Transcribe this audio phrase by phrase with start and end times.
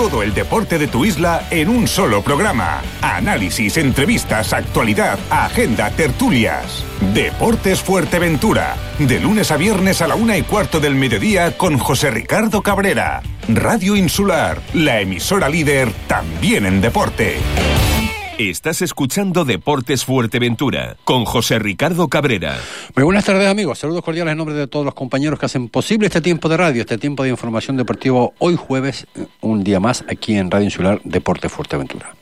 [0.00, 2.80] Todo el deporte de tu isla en un solo programa.
[3.02, 6.82] Análisis, entrevistas, actualidad, agenda, tertulias.
[7.12, 8.76] Deportes Fuerteventura.
[8.98, 13.20] De lunes a viernes a la una y cuarto del mediodía con José Ricardo Cabrera.
[13.46, 17.36] Radio Insular, la emisora líder también en deporte.
[18.48, 22.56] Estás escuchando Deportes Fuerteventura con José Ricardo Cabrera.
[22.96, 26.06] Muy buenas tardes amigos, saludos cordiales en nombre de todos los compañeros que hacen posible
[26.06, 29.06] este tiempo de radio, este tiempo de información deportiva hoy jueves,
[29.42, 32.14] un día más aquí en Radio Insular Deportes Fuerteventura.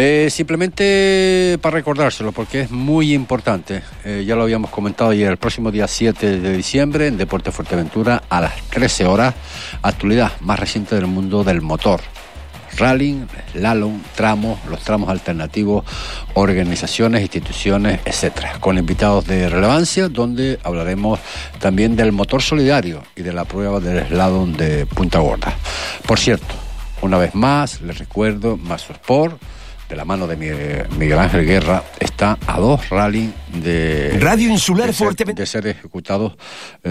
[0.00, 5.38] Eh, simplemente para recordárselo, porque es muy importante, eh, ya lo habíamos comentado ayer, el
[5.38, 9.34] próximo día 7 de diciembre en Deporte Fuerteventura a las 13 horas,
[9.82, 12.00] actualidad más reciente del mundo del motor.
[12.76, 15.84] Rally, slalom, tramos, los tramos alternativos,
[16.34, 21.18] organizaciones, instituciones, etcétera, con invitados de relevancia, donde hablaremos
[21.58, 25.52] también del motor solidario y de la prueba del slalom de Punta Gorda.
[26.06, 26.54] Por cierto,
[27.02, 29.42] una vez más, les recuerdo, Mazo Sport
[29.88, 34.92] de la mano de Miguel Ángel Guerra, está a dos rally de, Radio Insular de,
[34.92, 36.36] ser, de ser ejecutados.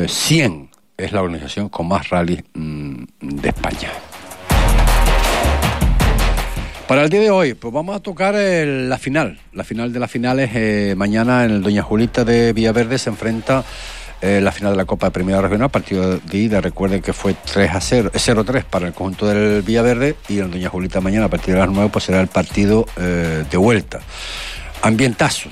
[0.08, 0.68] 100 eh,
[0.98, 3.92] es la organización con más rally mm, de España.
[6.88, 9.38] Para el día de hoy, pues vamos a tocar el, la final.
[9.52, 13.66] La final de las finales, eh, mañana en el Doña Julita de Villaverde se enfrenta
[14.22, 17.36] eh, la final de la Copa de Primera Regional, partido de ida, recuerden que fue
[17.54, 21.30] 3 a 0, 0-3 para el conjunto del Villaverde y en Doña Julita mañana a
[21.30, 24.00] partir de las 9 pues será el partido eh, de vuelta.
[24.82, 25.50] Ambientazo,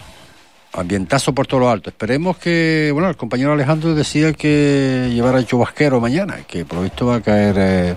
[0.76, 1.90] ambientazo por todo lo alto.
[1.90, 6.84] Esperemos que, bueno, el compañero Alejandro decía que llevara el chubasquero mañana, que por lo
[6.84, 7.96] visto va a caer eh,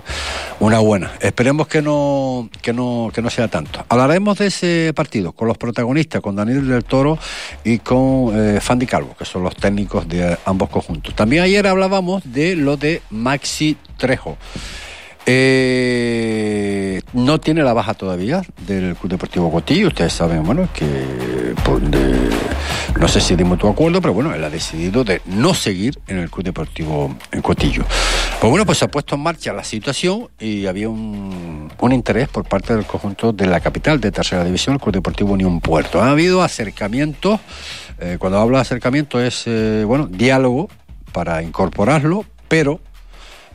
[0.59, 1.11] una buena.
[1.19, 3.85] Esperemos que no, que no, que no sea tanto.
[3.89, 7.17] Hablaremos de ese partido con los protagonistas, con Daniel del Toro
[7.63, 11.15] y con eh, Fandi Calvo, que son los técnicos de ambos conjuntos.
[11.15, 14.37] También ayer hablábamos de lo de Maxi Trejo.
[15.25, 19.87] Eh, no tiene la baja todavía del Club Deportivo Cotillo.
[19.87, 20.85] Ustedes saben, bueno, que
[22.99, 26.17] no sé si de mutuo acuerdo, pero bueno, él ha decidido de no seguir en
[26.17, 27.85] el Club Deportivo Cotillo.
[28.41, 32.27] Pues bueno, pues se ha puesto en marcha la situación y había un, un interés
[32.27, 36.01] por parte del conjunto de la capital de tercera división, el Club Deportivo Unión Puerto.
[36.01, 37.39] Ha habido acercamientos,
[37.99, 40.69] eh, cuando hablo de acercamiento es, eh, bueno, diálogo
[41.11, 42.79] para incorporarlo, pero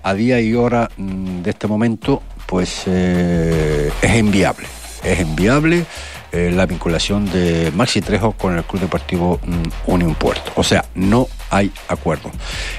[0.05, 4.67] a día y hora mm, de este momento, pues eh, es inviable.
[5.03, 5.85] Es inviable
[6.31, 10.53] eh, la vinculación de Maxi Trejo con el Club Deportivo mm, Unión Puerto.
[10.57, 12.31] O sea, no hay acuerdo.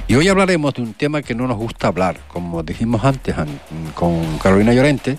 [0.07, 2.19] Y hoy hablaremos de un tema que no nos gusta hablar.
[2.27, 3.35] Como dijimos antes
[3.95, 5.17] con Carolina Llorente,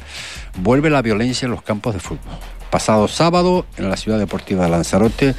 [0.59, 2.39] vuelve la violencia en los campos de fútbol.
[2.71, 5.35] Pasado sábado, en la ciudad deportiva de Lanzarote,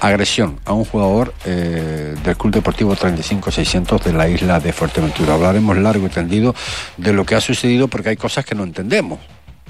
[0.00, 5.34] agresión a un jugador eh, del Club Deportivo 35-600 de la isla de Fuerteventura.
[5.34, 6.54] Hablaremos largo y tendido
[6.96, 9.18] de lo que ha sucedido porque hay cosas que no entendemos.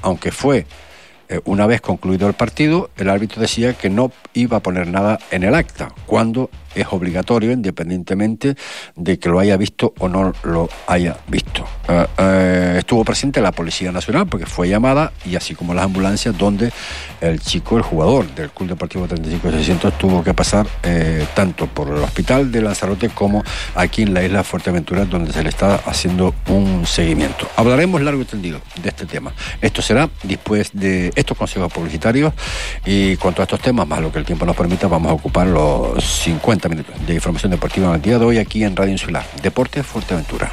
[0.02, 0.66] Aunque fue
[1.28, 5.18] eh, una vez concluido el partido, el árbitro decía que no iba a poner nada
[5.30, 6.50] en el acta, cuando
[6.80, 8.56] es obligatorio, independientemente
[8.96, 11.64] de que lo haya visto o no lo haya visto.
[11.88, 16.36] Uh, uh, estuvo presente la Policía Nacional porque fue llamada y así como las ambulancias
[16.36, 16.70] donde
[17.20, 22.02] el chico, el jugador del Club Deportivo 35-600 tuvo que pasar eh, tanto por el
[22.02, 23.42] hospital de Lanzarote como
[23.74, 27.48] aquí en la isla Fuerteventura donde se le está haciendo un seguimiento.
[27.56, 29.32] Hablaremos largo y tendido de este tema.
[29.60, 32.32] Esto será después de estos consejos publicitarios
[32.84, 35.46] y cuanto a estos temas, más lo que el tiempo nos permita, vamos a ocupar
[35.46, 39.24] los 50 minutos de información deportiva en el día de hoy aquí en Radio Insular.
[39.42, 40.50] Deporte Fuerteventura.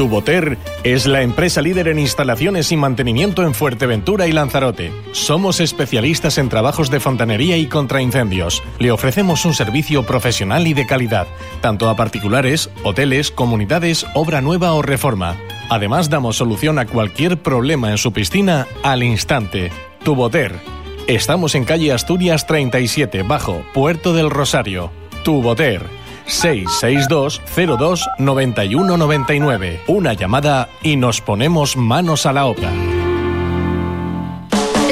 [0.00, 4.90] Tuboter es la empresa líder en instalaciones y mantenimiento en Fuerteventura y Lanzarote.
[5.12, 8.62] Somos especialistas en trabajos de fontanería y contraincendios.
[8.78, 11.26] Le ofrecemos un servicio profesional y de calidad,
[11.60, 15.36] tanto a particulares, hoteles, comunidades, obra nueva o reforma.
[15.70, 19.70] Además, damos solución a cualquier problema en su piscina al instante.
[20.04, 20.58] Tuboter.
[21.06, 24.90] Estamos en calle Asturias 37, bajo, Puerto del Rosario.
[25.22, 25.86] Tuboter.
[26.26, 27.40] 662
[27.78, 29.80] 02 91 99.
[29.86, 32.70] Una llamada y nos ponemos manos a la obra.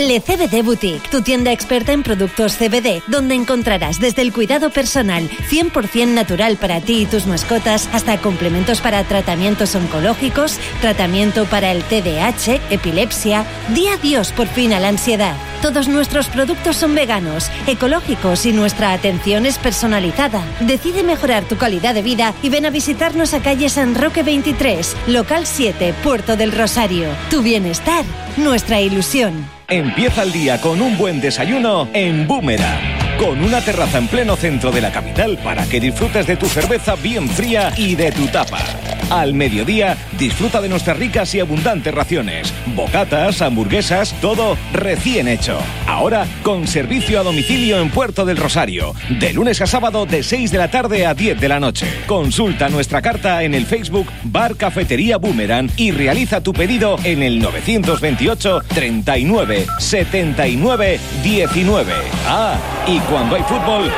[0.08, 5.28] Le CBD Boutique, tu tienda experta en productos CBD, donde encontrarás desde el cuidado personal
[5.50, 11.82] 100% natural para ti y tus mascotas hasta complementos para tratamientos oncológicos, tratamiento para el
[11.82, 13.44] TDAH, epilepsia.
[13.75, 15.37] Di adiós por fin a la ansiedad.
[15.60, 20.43] Todos nuestros productos son veganos, ecológicos y nuestra atención es personalizada.
[20.60, 24.96] Decide mejorar tu calidad de vida y ven a visitarnos a calle San Roque 23,
[25.08, 27.10] local 7, Puerto del Rosario.
[27.28, 28.06] Tu bienestar,
[28.38, 29.57] nuestra ilusión.
[29.70, 34.70] Empieza el día con un buen desayuno en Boomerang con una terraza en pleno centro
[34.70, 38.61] de la capital para que disfrutes de tu cerveza bien fría y de tu tapa.
[39.10, 45.58] Al mediodía, disfruta de nuestras ricas y abundantes raciones, bocatas, hamburguesas, todo recién hecho.
[45.87, 50.50] Ahora con servicio a domicilio en Puerto del Rosario, de lunes a sábado de 6
[50.50, 51.87] de la tarde a 10 de la noche.
[52.06, 57.38] Consulta nuestra carta en el Facebook Bar Cafetería Boomerang y realiza tu pedido en el
[57.38, 61.93] 928 39 79 19.
[62.26, 63.90] Ah, y cuando hay fútbol,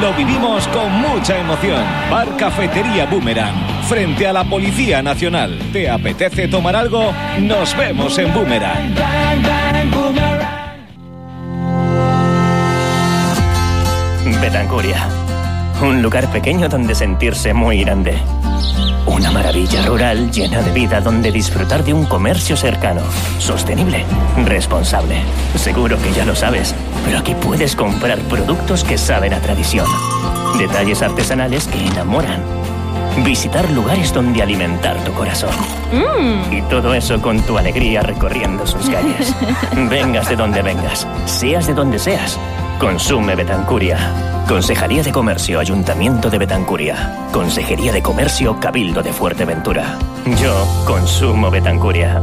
[0.00, 1.82] lo vivimos con mucha emoción.
[2.10, 3.54] Bar Cafetería Boomerang,
[3.88, 5.58] frente a la Policía Nacional.
[5.72, 7.12] ¿Te apetece tomar algo?
[7.40, 8.94] Nos vemos en Boomerang.
[14.40, 15.08] Betancuria,
[15.82, 18.14] un lugar pequeño donde sentirse muy grande.
[19.06, 23.02] Una maravilla rural llena de vida donde disfrutar de un comercio cercano,
[23.38, 24.04] sostenible,
[24.44, 25.22] responsable.
[25.56, 26.74] Seguro que ya lo sabes,
[27.04, 29.86] pero aquí puedes comprar productos que saben a tradición.
[30.58, 32.42] Detalles artesanales que enamoran.
[33.24, 35.50] Visitar lugares donde alimentar tu corazón.
[36.52, 39.34] Y todo eso con tu alegría recorriendo sus calles.
[39.90, 42.38] vengas de donde vengas, seas de donde seas.
[42.78, 43.98] Consume Betancuria.
[44.46, 47.28] Consejería de Comercio, Ayuntamiento de Betancuria.
[47.32, 49.98] Consejería de Comercio, Cabildo de Fuerteventura.
[50.40, 52.22] Yo consumo Betancuria.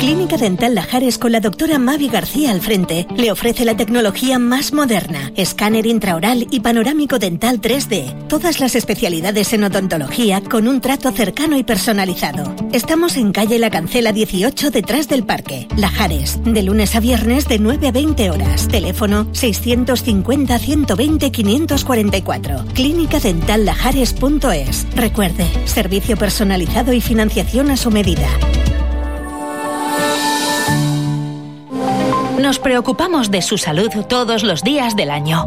[0.00, 4.72] Clínica Dental Lajares con la doctora Mavi García al frente le ofrece la tecnología más
[4.72, 8.26] moderna, escáner intraoral y panorámico dental 3D.
[8.26, 12.56] Todas las especialidades en odontología con un trato cercano y personalizado.
[12.72, 15.68] Estamos en calle La Cancela 18 detrás del parque.
[15.76, 18.68] Lajares, de lunes a viernes de 9 a 20 horas.
[18.68, 22.64] Teléfono 650 120 544.
[22.72, 24.86] Clínicadentallajares.es.
[24.96, 28.30] Recuerde, servicio personalizado y financiación a su medida.
[32.40, 35.46] Nos preocupamos de su salud todos los días del año.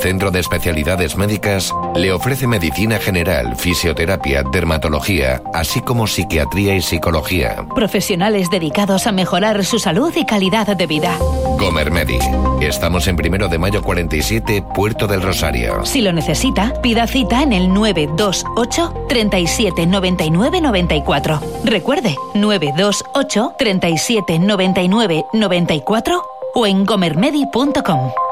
[0.00, 7.64] Centro de especialidades médicas, le ofrece medicina general, fisioterapia, dermatología, así como psiquiatría y psicología.
[7.74, 11.16] Profesionales dedicados a mejorar su salud y calidad de vida.
[11.58, 12.18] Gomermedi,
[12.60, 15.84] estamos en primero de mayo 47, Puerto del Rosario.
[15.84, 21.40] Si lo necesita, pida cita en el 928 37 99 94.
[21.64, 26.22] Recuerde, 928 37 99 94
[26.54, 28.27] o en gomermedi.com.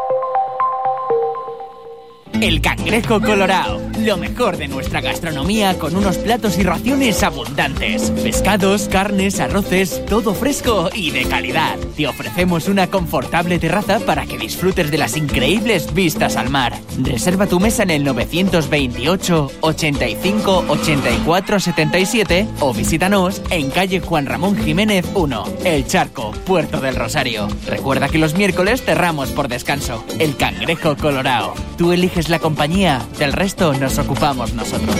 [2.41, 8.11] El cangrejo colorado, lo mejor de nuestra gastronomía con unos platos y raciones abundantes.
[8.11, 11.79] Pescados, carnes, arroces, todo fresco y de calidad.
[11.97, 16.75] Te ofrecemos una confortable terraza para que disfrutes de las increíbles vistas al mar.
[17.01, 24.59] Reserva tu mesa en el 928 85 84 77 o visítanos en calle Juan Ramón
[24.59, 27.49] Jiménez 1, El Charco, Puerto del Rosario.
[27.67, 30.05] Recuerda que los miércoles cerramos por descanso.
[30.19, 31.55] El cangrejo colorado.
[31.79, 34.95] Tú eliges la compañía, del resto nos ocupamos nosotros.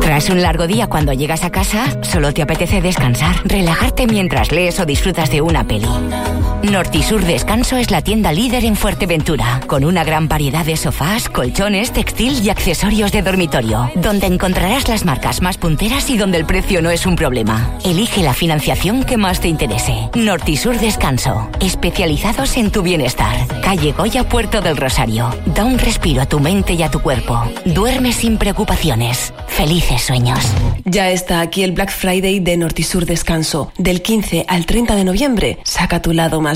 [0.00, 4.78] Tras un largo día cuando llegas a casa, solo te apetece descansar, relajarte mientras lees
[4.78, 5.88] o disfrutas de una peli.
[6.70, 11.92] Nortisur Descanso es la tienda líder en Fuerteventura, con una gran variedad de sofás, colchones,
[11.92, 16.82] textil y accesorios de dormitorio, donde encontrarás las marcas más punteras y donde el precio
[16.82, 17.78] no es un problema.
[17.84, 20.10] Elige la financiación que más te interese.
[20.14, 23.46] Nortisur Descanso, especializados en tu bienestar.
[23.62, 25.32] Calle Goya, Puerto del Rosario.
[25.46, 27.40] Da un respiro a tu mente y a tu cuerpo.
[27.64, 29.32] Duerme sin preocupaciones.
[29.46, 30.40] Felices sueños.
[30.84, 33.72] Ya está aquí el Black Friday de Nortisur Descanso.
[33.78, 36.55] Del 15 al 30 de noviembre, saca tu lado más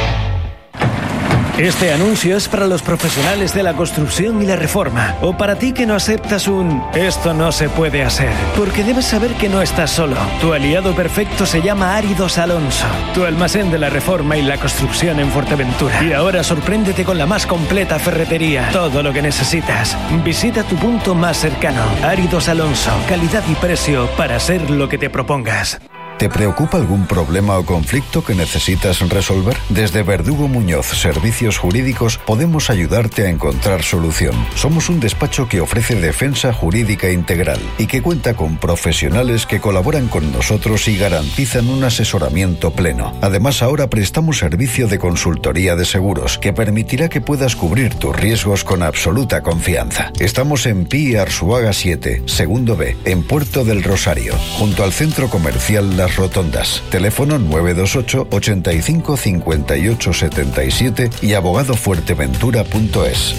[1.57, 5.73] Este anuncio es para los profesionales de la construcción y la reforma, o para ti
[5.73, 9.91] que no aceptas un esto no se puede hacer, porque debes saber que no estás
[9.91, 10.15] solo.
[10.39, 15.19] Tu aliado perfecto se llama Áridos Alonso, tu almacén de la reforma y la construcción
[15.19, 16.03] en Fuerteventura.
[16.03, 19.97] Y ahora sorpréndete con la más completa ferretería, todo lo que necesitas.
[20.23, 21.83] Visita tu punto más cercano.
[22.03, 25.79] Áridos Alonso, calidad y precio para hacer lo que te propongas.
[26.17, 29.57] ¿Te preocupa algún problema o conflicto que necesitas resolver?
[29.69, 34.35] Desde Verdugo Muñoz Servicios Jurídicos podemos ayudarte a encontrar solución.
[34.55, 40.07] Somos un despacho que ofrece defensa jurídica integral y que cuenta con profesionales que colaboran
[40.09, 43.13] con nosotros y garantizan un asesoramiento pleno.
[43.21, 48.63] Además, ahora prestamos servicio de consultoría de seguros que permitirá que puedas cubrir tus riesgos
[48.63, 50.11] con absoluta confianza.
[50.19, 55.97] Estamos en Pi Arsuaga 7, segundo B, en Puerto del Rosario, junto al centro comercial
[56.01, 56.81] Las Rotondas.
[56.89, 63.35] Teléfono 928 85 58 77 y abogadofuerteventura.es.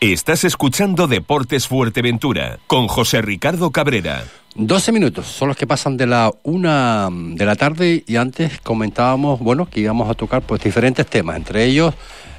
[0.00, 4.24] Estás escuchando Deportes Fuerteventura con José Ricardo Cabrera.
[4.54, 9.40] 12 minutos son los que pasan de la una de la tarde y antes comentábamos,
[9.40, 11.92] bueno, que íbamos a tocar pues diferentes temas, entre ellos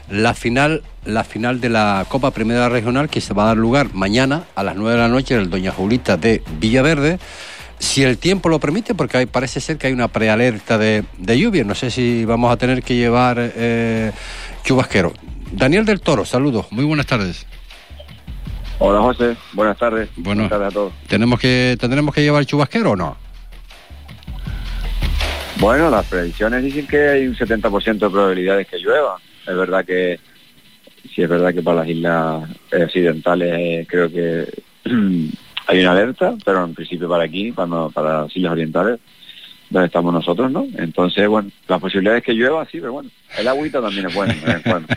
[0.10, 3.94] la final, la final de la Copa Primera Regional que se va a dar lugar
[3.94, 7.20] mañana a las 9 de la noche en el Doña Julita de Villaverde.
[7.80, 11.40] Si el tiempo lo permite, porque hay, parece ser que hay una prealerta de, de
[11.40, 14.12] lluvia, no sé si vamos a tener que llevar eh,
[14.64, 15.14] chubasquero.
[15.52, 17.46] Daniel del Toro, saludos, muy buenas tardes.
[18.80, 20.10] Hola José, buenas tardes.
[20.16, 20.94] Bueno, buenas tardes a todos.
[21.08, 23.18] ¿Tenemos que, ¿Tendremos que llevar chubasquero o no?
[25.60, 29.18] Bueno, las predicciones dicen que hay un 70% de probabilidades que llueva.
[29.48, 30.20] Es verdad que,
[31.16, 34.46] sí es verdad que para las islas occidentales eh, creo que
[35.68, 39.00] hay una alerta, pero en principio para aquí, para, para las orientales,
[39.70, 40.66] donde estamos nosotros, ¿no?
[40.78, 44.34] Entonces, bueno, las posibilidades que llueva, sí, pero bueno, el agüita también es bueno.
[44.46, 44.88] vez en cuando.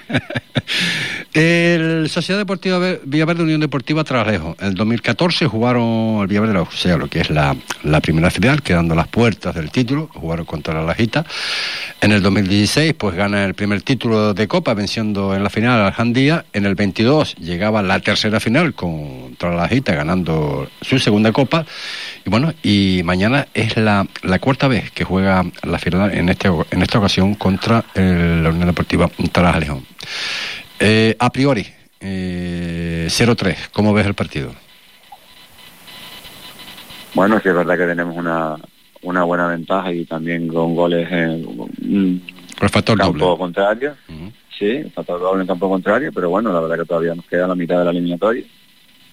[1.32, 4.56] El Sociedad Deportiva Ve- Villaverde Unión Deportiva Traslejo.
[4.60, 8.62] En el 2014 jugaron el Villaverde, o sea, lo que es la, la primera final,
[8.62, 11.24] quedando las puertas del título, jugaron contra la Lajita.
[12.00, 15.92] En el 2016, pues gana el primer título de Copa, venciendo en la final al
[15.92, 16.44] Jandía.
[16.52, 21.64] En el 22 llegaba la tercera final contra la Lajita, ganando su segunda Copa.
[22.26, 26.48] Y bueno, y mañana es la, la cuarta vez que juega la final en, este,
[26.70, 29.82] en esta ocasión contra el- la Unión Deportiva Traslejo.
[30.78, 31.66] Eh, a priori,
[32.00, 34.52] eh, 0-3, ¿cómo ves el partido?
[37.14, 38.56] Bueno, sí es verdad que tenemos una,
[39.02, 42.22] una buena ventaja y también con goles en
[42.60, 43.38] El factor campo doble.
[43.38, 43.94] contrario.
[44.58, 47.54] Sí, factor doble en campo contrario, pero bueno, la verdad que todavía nos queda la
[47.54, 48.44] mitad de la eliminatoria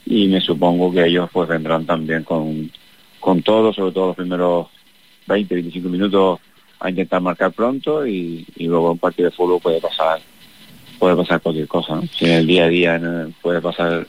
[0.06, 2.70] y me supongo que ellos pues vendrán también con,
[3.20, 4.68] con todo, sobre todo los primeros
[5.28, 6.40] 20, 25 minutos
[6.80, 10.20] a intentar marcar pronto y, luego un partido de fútbol puede pasar
[11.00, 12.02] puede pasar cualquier cosa.
[12.12, 14.08] Si en el día a día puede pasar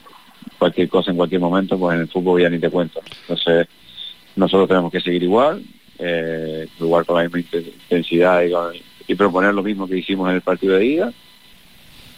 [0.58, 3.02] cualquier cosa en cualquier momento, pues en el fútbol ya ni te cuento.
[3.22, 3.68] Entonces,
[4.36, 5.62] nosotros tenemos que seguir igual,
[5.98, 8.42] eh, jugar con la misma inten- intensidad
[9.06, 11.12] y, proponer lo mismo que hicimos en el partido de ida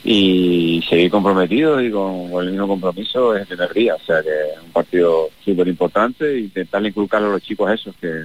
[0.02, 3.94] y seguir comprometidos y con, el mismo compromiso es el día.
[3.94, 8.24] O sea que es un partido súper importante e intentar a los chicos esos que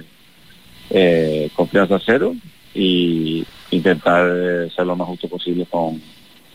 [0.90, 2.34] eh, confianza cero
[2.74, 6.00] y intentar eh, ser lo más justo posible con,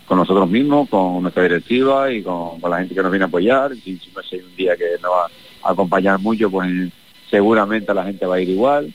[0.06, 3.74] con nosotros mismos, con nuestra directiva y con, la gente que nos viene a apoyar.
[3.76, 5.28] Si, si no hay un día que nos va
[5.64, 6.70] a acompañar mucho, pues
[7.30, 8.94] seguramente la gente va a ir igual.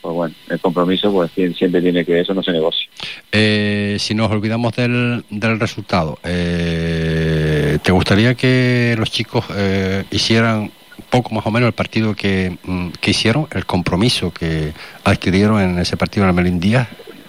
[0.00, 2.88] Pues bueno, el compromiso pues siempre tiene que eso no se negocia.
[3.30, 10.70] Eh, si nos olvidamos del, del resultado, eh, ¿te gustaría que los chicos eh, hicieran
[11.10, 14.72] poco más o menos el partido que, mm, que hicieron, el compromiso que
[15.04, 16.88] adquirieron en ese partido en el Melín Díaz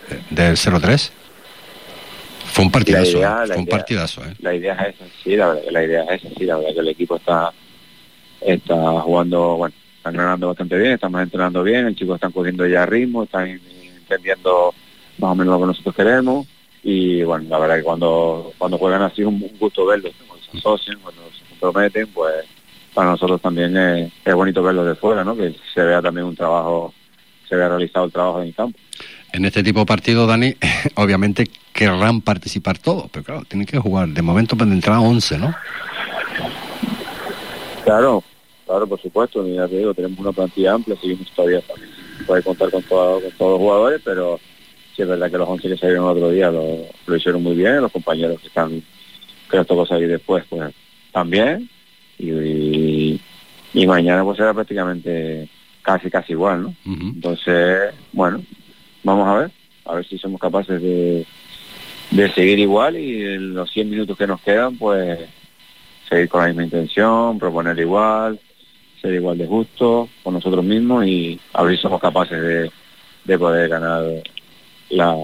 [0.09, 1.11] eh, del 0-3?
[2.53, 3.47] Fue un partidazo, idea- ¿eh?
[3.47, 4.21] la fue un idea- partidazo.
[4.25, 4.33] ¿eh?
[4.39, 6.79] La idea es esa, sí, la verdad la idea es esa, sí, la verdad que
[6.79, 7.51] el equipo está
[8.41, 12.85] está jugando, bueno, están ganando bastante bien, estamos entrenando bien, el chicos están cogiendo ya
[12.85, 14.73] ritmo, están entendiendo
[15.19, 16.47] más o menos lo que nosotros queremos
[16.83, 20.25] y bueno, la verdad que cuando cuando juegan así es un, un gusto verlos, ¿no?
[20.27, 22.33] cuando se asocian, cuando se comprometen, pues
[22.93, 25.35] para nosotros también es, es bonito verlos de fuera, ¿no?
[25.35, 26.93] Que se vea también un trabajo,
[27.47, 28.77] se vea realizado el trabajo en el campo.
[29.33, 30.55] En este tipo de partido, Dani,
[30.95, 34.09] obviamente querrán participar todos, pero claro, tienen que jugar.
[34.09, 35.55] De momento pueden entrar 11, ¿no?
[37.83, 38.23] Claro,
[38.65, 41.61] claro, por supuesto, ya te digo, tenemos una plantilla amplia, seguimos todavía
[42.27, 44.39] puede contar con, todo- con todos los jugadores, pero
[44.95, 46.63] sí es verdad que los 11 que salieron el otro día lo,
[47.07, 48.83] lo hicieron muy bien, los compañeros que están,
[49.49, 50.73] que les tocó salir después, pues
[51.11, 51.69] también,
[52.29, 53.21] y,
[53.73, 55.49] y, mañana pues será prácticamente
[55.81, 56.75] casi casi igual, ¿no?
[56.85, 58.41] Entonces, bueno,
[59.03, 59.51] vamos a ver,
[59.85, 61.25] a ver si somos capaces de,
[62.11, 65.19] de seguir igual y en los 100 minutos que nos quedan, pues
[66.09, 68.39] seguir con la misma intención, proponer igual,
[69.01, 72.71] ser igual de justo con nosotros mismos y a ver si somos capaces de,
[73.23, 74.03] de poder ganar
[74.89, 75.15] la,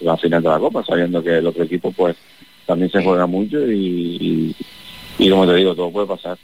[0.00, 2.16] la final de la Copa, sabiendo que el otro equipo pues
[2.66, 4.56] también se juega mucho y, y,
[5.30, 6.38] como te digo, todo puede pasar.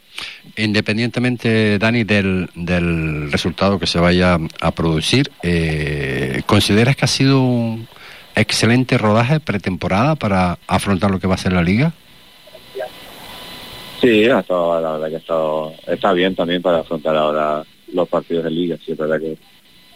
[0.57, 7.41] Independientemente, Dani, del, del resultado que se vaya a producir, eh, ¿consideras que ha sido
[7.41, 7.89] un
[8.35, 11.93] excelente rodaje pretemporada para afrontar lo que va a ser la liga?
[14.01, 18.09] Sí, ha estado, la verdad que ha estado, está bien también para afrontar ahora los
[18.09, 18.77] partidos de liga.
[18.85, 19.37] Sí, es verdad que,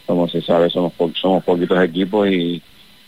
[0.07, 2.61] como se sabe, somos, somos poquitos equipos y,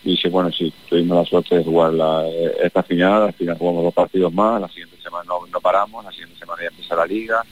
[0.04, 2.24] y sí, bueno, sí, tuvimos la suerte de jugar la,
[2.62, 6.38] esta final, al final jugamos dos partidos más, la siguiente semana no, paramos, la siguiente
[6.38, 7.44] semana ya empieza la liga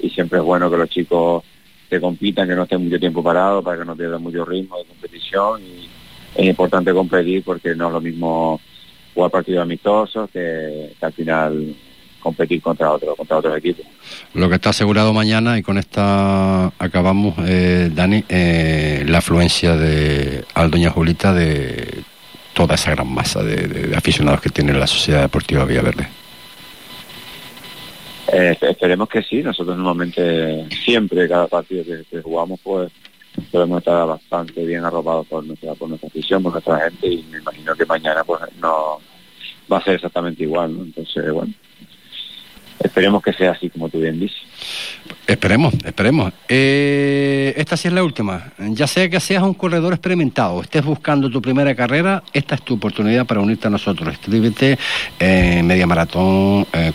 [0.00, 1.44] y siempre es bueno que los chicos
[1.88, 4.84] que compitan, que no estén mucho tiempo parados para que no pierdan mucho ritmo de
[4.84, 5.88] competición y
[6.34, 8.60] es importante competir porque no es lo mismo
[9.14, 11.74] jugar partidos amistosos que, al final
[12.20, 13.86] competir contra otros contra otros equipos.
[14.34, 20.44] Lo que está asegurado mañana y con esta acabamos, eh, Dani, eh, la afluencia de
[20.54, 22.04] Aldoña Julita de
[22.52, 26.19] toda esa gran masa de, aficionados que tiene la Sociedad Deportiva Villaverde.
[28.32, 32.92] Eh, esperemos que sí, nosotros normalmente siempre cada partido que, jugamos pues
[33.50, 37.38] podemos estar bastante bien arropados por nuestra por nuestra afición, por nuestra gente y me
[37.38, 39.00] imagino que mañana pues no
[39.72, 41.52] va a ser exactamente igual, entonces bueno
[42.82, 44.38] Esperemos que sea así como tú bien dices.
[45.26, 46.32] Esperemos, esperemos.
[46.48, 48.52] Eh, esta sí es la última.
[48.58, 52.74] Ya sea que seas un corredor experimentado, estés buscando tu primera carrera, esta es tu
[52.74, 54.14] oportunidad para unirte a nosotros.
[54.14, 54.78] Escríbete
[55.18, 56.92] en mediamaratón, eh,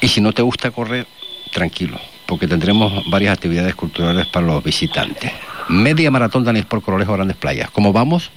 [0.00, 1.06] y si no te gusta correr,
[1.52, 5.30] tranquilo, porque tendremos varias actividades culturales para los visitantes.
[5.68, 7.70] Media Maratón Daniel por Corolejo Grandes Playas.
[7.70, 8.30] ¿Cómo vamos?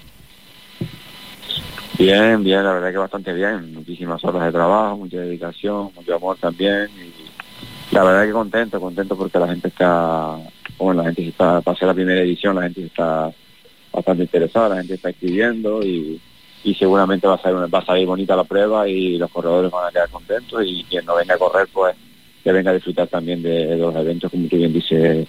[2.00, 3.74] Bien, bien, la verdad que bastante bien.
[3.74, 6.88] Muchísimas horas de trabajo, mucha dedicación, mucho amor también.
[6.98, 10.38] Y la verdad que contento, contento porque la gente está,
[10.78, 13.30] bueno, la gente está, para la primera edición, la gente está
[13.92, 16.22] bastante interesada, la gente está escribiendo y,
[16.64, 19.90] y seguramente va a, ser, va a salir bonita la prueba y los corredores van
[19.90, 21.98] a quedar contentos y quien no venga a correr, pues
[22.42, 25.28] que venga a disfrutar también de, los eventos, como tú bien dices,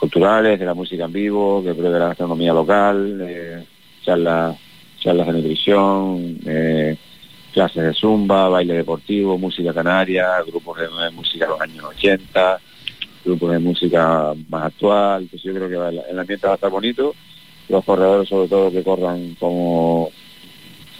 [0.00, 3.66] culturales, de la música en vivo, que pruebe la gastronomía local, eh,
[4.02, 4.56] charlas
[4.98, 6.96] charlas de nutrición, eh,
[7.52, 12.60] clases de zumba, baile deportivo, música canaria, grupos de, música de los años 80,
[13.24, 15.22] grupos de música más actual.
[15.22, 17.14] Entonces yo creo que el, ambiente va a estar bonito.
[17.68, 20.10] Los corredores sobre todo que corran como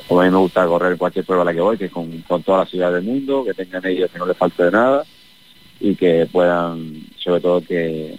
[0.08, 2.20] como a mí me gusta correr cualquier prueba a la que voy, que es con,
[2.22, 5.04] con toda la ciudad del mundo, que tengan ellos que no les falte de nada
[5.80, 8.16] y que puedan, sobre todo que,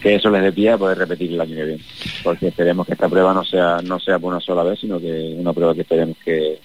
[0.00, 1.84] que eso les dé pie a poder repetir el año que viene.
[2.22, 5.34] Porque esperemos que esta prueba no sea no sea por una sola vez, sino que
[5.36, 6.58] una prueba que esperemos que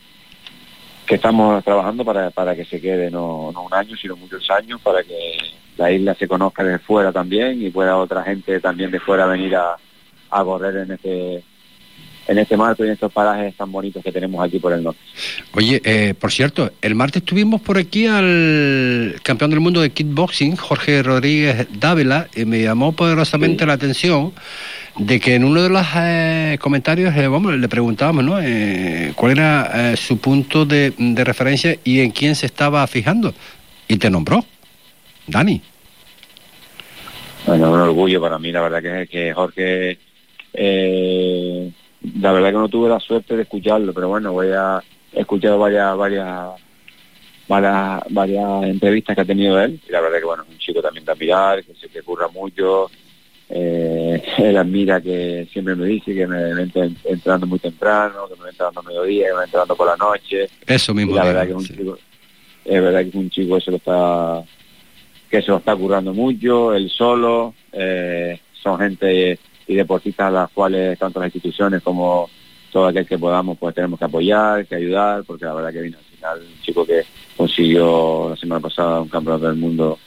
[1.06, 4.82] que estamos trabajando para, para que se quede no, no un año, sino muchos años,
[4.82, 5.38] para que
[5.77, 9.56] la isla se conozca desde fuera también y pueda otra gente también de fuera venir
[9.56, 9.77] a,
[10.30, 11.43] a correr en este
[12.27, 14.99] en este marco y en estos parajes tan bonitos que tenemos aquí por el norte.
[15.53, 20.55] Oye, eh, por cierto, el martes tuvimos por aquí al campeón del mundo de kickboxing,
[20.55, 24.33] Jorge Rodríguez Dávila, y me llamó poderosamente la atención
[24.97, 28.37] de que en uno de los eh, comentarios, eh, vamos, le preguntábamos, ¿no?
[29.15, 33.33] ¿Cuál era su punto de, referencia y en quién se estaba fijando?
[33.87, 34.43] Y te nombró,
[35.27, 35.61] Dani.
[37.45, 39.97] Bueno, un orgullo para mí, la verdad que, que Jorge
[40.59, 44.81] eh, la verdad que no tuve la suerte de escucharlo, pero bueno, voy a
[45.13, 46.49] he escuchado varias, varias,
[47.47, 50.81] varias, varias entrevistas que ha tenido él, y la verdad que bueno, es un chico
[50.81, 52.89] también de admirar, que se que curra mucho,
[53.49, 56.69] eh, él admira que siempre me dice que me, me
[57.05, 59.97] entrando muy temprano, que me va entrando a mediodía, que me va entrando por la
[59.97, 60.49] noche.
[60.65, 61.15] Eso mismo.
[61.15, 61.97] la verdad que es un chico,
[62.65, 64.43] es verdad que es un chico que se lo está,
[65.29, 70.49] que se lo está currando mucho, él solo, eh, son gente y deportistas a las
[70.51, 72.30] cuales tanto las instituciones como
[72.71, 75.97] todo aquel que podamos pues tenemos que apoyar, que ayudar, porque la verdad que vino
[75.97, 77.03] al final un chico que
[77.36, 79.99] consiguió la semana pasada un campeonato del mundo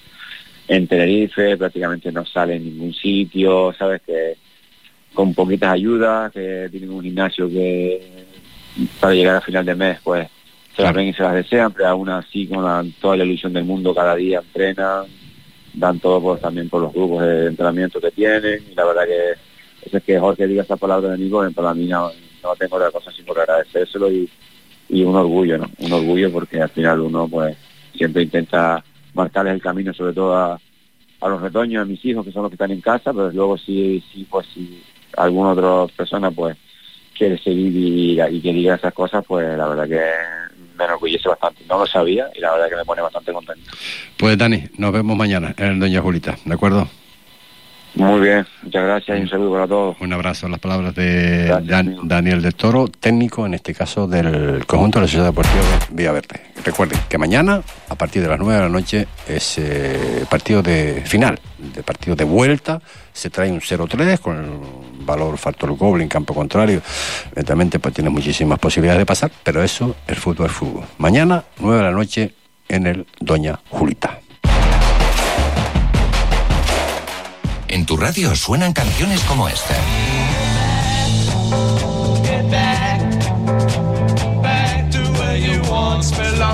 [0.69, 4.37] en Tenerife, prácticamente no sale en ningún sitio, sabes que
[5.13, 8.25] con poquitas ayudas, que tienen un gimnasio que
[9.01, 10.29] para llegar a final de mes pues
[10.77, 13.65] se las ven y se las desean, pero aún así con toda la ilusión del
[13.65, 15.07] mundo cada día entrenan,
[15.75, 19.50] dan todo pues, también por los grupos de entrenamiento que tienen y la verdad que
[19.83, 22.11] es que Jorge diga esa palabra de pues para mí no,
[22.59, 24.29] tengo otra cosa sino agradecérselo y,
[24.89, 25.71] y un orgullo, ¿no?
[25.79, 27.57] Un orgullo porque al final uno pues
[27.95, 28.83] siempre intenta
[29.15, 30.61] marcarles el camino sobre todo a,
[31.21, 33.59] a los retoños, a mis hijos que son los que están en casa, pero luego
[33.59, 34.83] sí, sí pues si
[35.17, 36.57] alguna otra persona pues
[37.17, 40.01] quiere seguir y, y que diga esas cosas, pues la verdad que
[40.79, 41.63] me enorgullece bastante.
[41.69, 43.71] No lo sabía y la verdad que me pone bastante contento.
[44.17, 46.89] Pues Dani, nos vemos mañana en Doña Julita, ¿de acuerdo?
[47.95, 49.97] Muy bien, muchas gracias y un saludo para todos.
[50.01, 50.49] Un abrazo.
[50.49, 55.09] Las palabras de Dan- Daniel de Toro, técnico en este caso del conjunto de la
[55.09, 55.57] Sociedad Deportiva
[55.89, 56.41] de Villaverde.
[56.65, 61.03] Recuerden que mañana, a partir de las 9 de la noche, es eh, partido de
[61.05, 62.81] final, de partido de vuelta.
[63.13, 66.81] Se trae un 0-3 con el valor factor Goblin, campo contrario.
[67.33, 70.85] Evidentemente, pues tiene muchísimas posibilidades de pasar, pero eso, el fútbol es fútbol.
[70.99, 72.35] Mañana, 9 de la noche,
[72.69, 74.21] en el Doña Julita.
[77.73, 79.77] En tu radio suenan canciones como esta.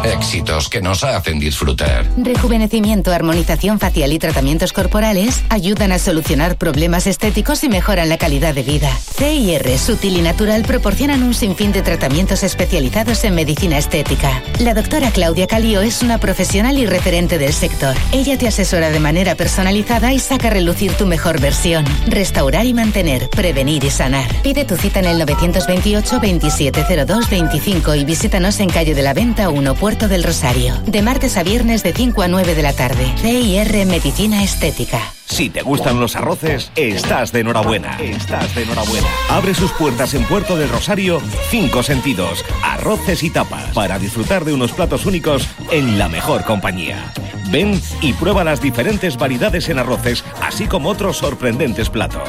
[0.05, 2.05] Éxitos que nos hacen disfrutar.
[2.17, 8.55] Rejuvenecimiento, armonización facial y tratamientos corporales ayudan a solucionar problemas estéticos y mejoran la calidad
[8.55, 8.91] de vida.
[9.17, 14.43] CIR, Sutil y Natural proporcionan un sinfín de tratamientos especializados en medicina estética.
[14.59, 17.95] La doctora Claudia Calío es una profesional y referente del sector.
[18.13, 21.85] Ella te asesora de manera personalizada y saca a relucir tu mejor versión.
[22.09, 24.27] Restaurar y mantener, prevenir y sanar.
[24.43, 29.36] Pide tu cita en el 928 2702 25 y visítanos en calle de la Venta
[29.45, 30.75] 1, Puerto del Rosario.
[30.87, 33.13] De martes a viernes de 5 a 9 de la tarde.
[33.21, 35.16] CIR Medicina Estética.
[35.37, 37.99] Si te gustan los arroces, estás de enhorabuena.
[38.01, 39.07] Estás de enhorabuena.
[39.29, 41.21] Abre sus puertas en Puerto del Rosario,
[41.51, 47.13] cinco sentidos, arroces y tapas, para disfrutar de unos platos únicos en la mejor compañía.
[47.51, 52.27] Ven y prueba las diferentes variedades en arroces, así como otros sorprendentes platos.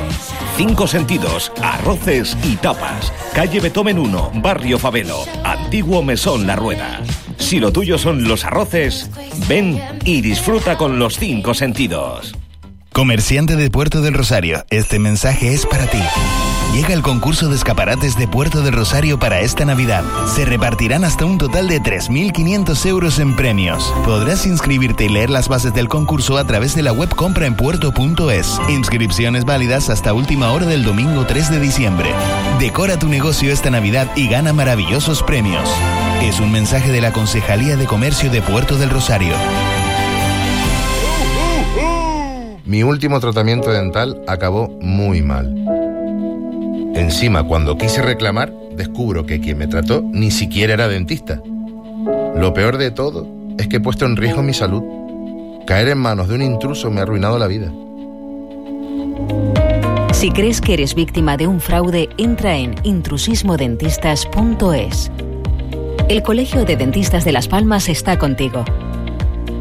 [0.57, 3.13] Cinco sentidos, arroces y tapas.
[3.33, 7.01] Calle Betomen 1, Barrio Favelo, Antiguo Mesón La Rueda.
[7.37, 9.09] Si lo tuyo son los arroces,
[9.47, 12.35] ven y disfruta con los cinco sentidos.
[12.97, 16.01] Comerciante de Puerto del Rosario, este mensaje es para ti.
[16.73, 20.03] Llega el concurso de escaparates de Puerto del Rosario para esta Navidad.
[20.25, 23.93] Se repartirán hasta un total de 3.500 euros en premios.
[24.03, 28.59] Podrás inscribirte y leer las bases del concurso a través de la web compraenpuerto.es.
[28.67, 32.09] Inscripciones válidas hasta última hora del domingo 3 de diciembre.
[32.59, 35.69] Decora tu negocio esta Navidad y gana maravillosos premios.
[36.23, 39.35] Es un mensaje de la Concejalía de Comercio de Puerto del Rosario.
[42.67, 45.55] Mi último tratamiento dental acabó muy mal.
[46.95, 51.41] Encima, cuando quise reclamar, descubro que quien me trató ni siquiera era dentista.
[52.35, 53.25] Lo peor de todo
[53.57, 54.83] es que he puesto en riesgo mi salud.
[55.65, 57.71] Caer en manos de un intruso me ha arruinado la vida.
[60.11, 65.09] Si crees que eres víctima de un fraude, entra en intrusismodentistas.es.
[66.09, 68.65] El Colegio de Dentistas de Las Palmas está contigo.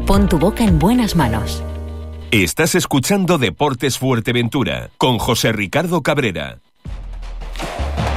[0.05, 1.63] Pon tu boca en buenas manos.
[2.43, 6.59] Estás escuchando Deportes Fuerteventura con José Ricardo Cabrera.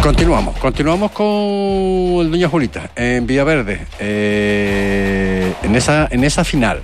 [0.02, 6.82] Continuamos, continuamos con el Doña Julita en Villaverde, eh, en, esa, en esa final.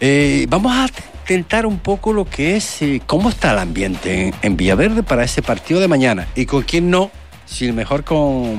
[0.00, 0.88] Eh, vamos a
[1.26, 5.24] tentar un poco lo que es eh, cómo está el ambiente en, en Villaverde para
[5.24, 7.10] ese partido de mañana y con quién no,
[7.44, 8.58] si mejor con,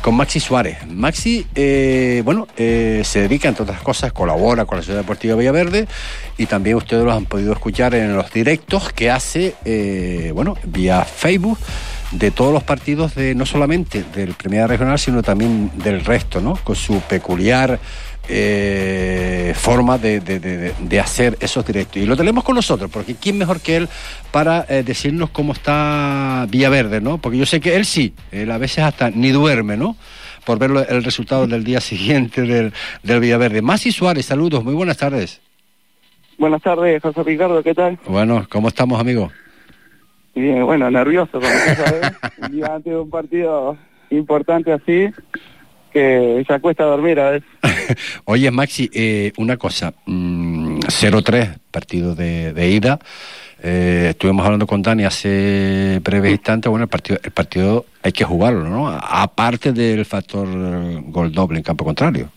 [0.00, 0.78] con Maxi Suárez.
[0.86, 5.86] Maxi, eh, bueno, eh, se dedica, entre otras cosas, colabora con la Ciudad Deportiva Villaverde
[6.38, 11.04] y también ustedes los han podido escuchar en los directos que hace, eh, bueno, vía
[11.04, 11.58] Facebook
[12.12, 16.56] de todos los partidos de no solamente del Primera Regional, sino también del resto, ¿no?
[16.56, 17.78] Con su peculiar
[18.32, 21.96] eh, forma de, de- de- de hacer esos directos.
[22.02, 23.88] Y lo tenemos con nosotros, porque ¿quién mejor que él
[24.30, 27.18] para eh, decirnos cómo está Villaverde, ¿no?
[27.18, 29.96] Porque yo sé que él sí, él a veces hasta ni duerme, ¿no?
[30.44, 33.62] Por ver el resultado del día siguiente del, del Villaverde.
[33.62, 35.40] Masi Suárez, saludos, muy buenas tardes.
[36.38, 37.98] Buenas tardes, José Ricardo, ¿qué tal?
[38.06, 39.30] Bueno, ¿cómo estamos, amigo?
[40.34, 42.12] Bien, bueno, nervioso, como ya sabes,
[42.50, 43.76] día antes de un partido
[44.10, 45.08] importante así,
[45.90, 47.48] que se acuesta a dormir a veces.
[48.24, 52.98] Oye, Maxi, eh, una cosa, mm, 0-3, partido de, de ida.
[53.62, 56.70] Eh, estuvimos hablando con Dani hace breves instantes.
[56.70, 58.88] Bueno, el partido, el partido hay que jugarlo, ¿no?
[58.88, 60.48] Aparte del factor
[61.10, 62.30] gol doble en campo contrario.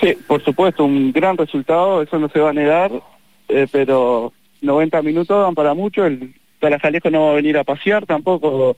[0.00, 2.92] Sí, por supuesto, un gran resultado, eso no se va a negar,
[3.48, 8.06] eh, pero 90 minutos dan para mucho, el Tarajalejo no va a venir a pasear
[8.06, 8.76] tampoco,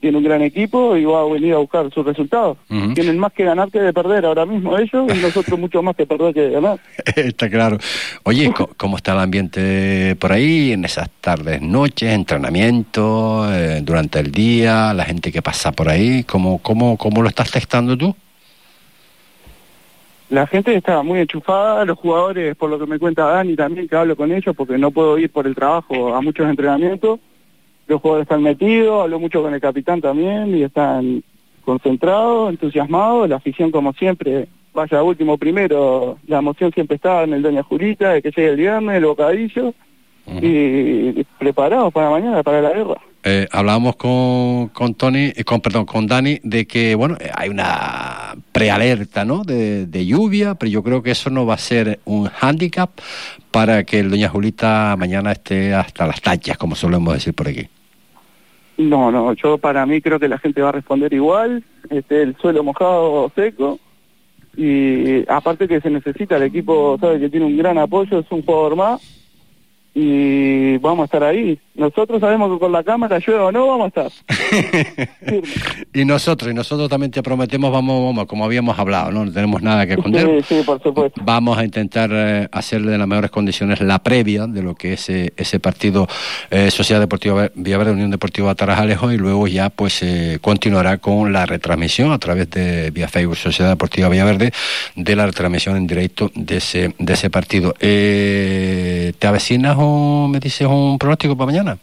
[0.00, 2.56] tiene un gran equipo y va a venir a buscar sus resultados.
[2.94, 6.06] Tienen más que ganar que de perder ahora mismo ellos y nosotros mucho más que
[6.06, 6.78] perder que de ganar.
[7.16, 7.78] Está claro.
[8.24, 14.30] Oye, ¿cómo está el ambiente por ahí en esas tardes, noches, entrenamiento, eh, durante el
[14.30, 16.24] día, la gente que pasa por ahí?
[16.24, 18.14] ¿Cómo, cómo, cómo lo estás testando tú?
[20.30, 23.96] La gente está muy enchufada, los jugadores, por lo que me cuenta Dani también, que
[23.96, 27.18] hablo con ellos, porque no puedo ir por el trabajo a muchos entrenamientos,
[27.88, 31.24] los jugadores están metidos, habló mucho con el capitán también y están
[31.64, 37.42] concentrados, entusiasmados, la afición como siempre, vaya último primero, la emoción siempre está en el
[37.42, 39.74] Doña Julita, de que llegue el viernes, el bocadillo,
[40.42, 43.00] y preparados para mañana, para la guerra.
[43.24, 47.48] Eh, hablábamos con, con Tony, eh, con perdón, con Dani, de que bueno, eh, hay
[47.48, 49.42] una prealerta, ¿no?
[49.42, 52.90] De, de, lluvia, pero yo creo que eso no va a ser un hándicap
[53.50, 57.68] para que el Doña Julita mañana esté hasta las tallas, como solemos decir por aquí.
[58.78, 62.36] No, no, yo para mí creo que la gente va a responder igual, este, el
[62.36, 63.80] suelo mojado seco,
[64.56, 68.42] y aparte que se necesita, el equipo sabe que tiene un gran apoyo, es un
[68.42, 69.17] jugador más,
[70.00, 71.58] y vamos a estar ahí.
[71.74, 74.12] Nosotros sabemos que con la cámara, llueva o no, vamos a estar.
[75.92, 79.24] y nosotros, y nosotros también te prometemos, vamos, vamos, como habíamos hablado, ¿no?
[79.24, 80.44] No tenemos nada que esconder.
[80.44, 81.20] Sí, sí, por supuesto.
[81.24, 85.08] Vamos a intentar eh, hacerle de las mejores condiciones la previa de lo que es
[85.08, 86.06] eh, ese partido
[86.50, 91.44] eh, Sociedad Deportiva Villaverde, Unión Deportiva Tarajalejo, y luego ya pues eh, continuará con la
[91.44, 94.52] retransmisión a través de vía Facebook Sociedad Deportiva Villaverde
[94.94, 97.74] de la retransmisión en directo de ese, de ese partido.
[99.12, 101.78] ¿Te avecinas o me dices un pronóstico para mañana?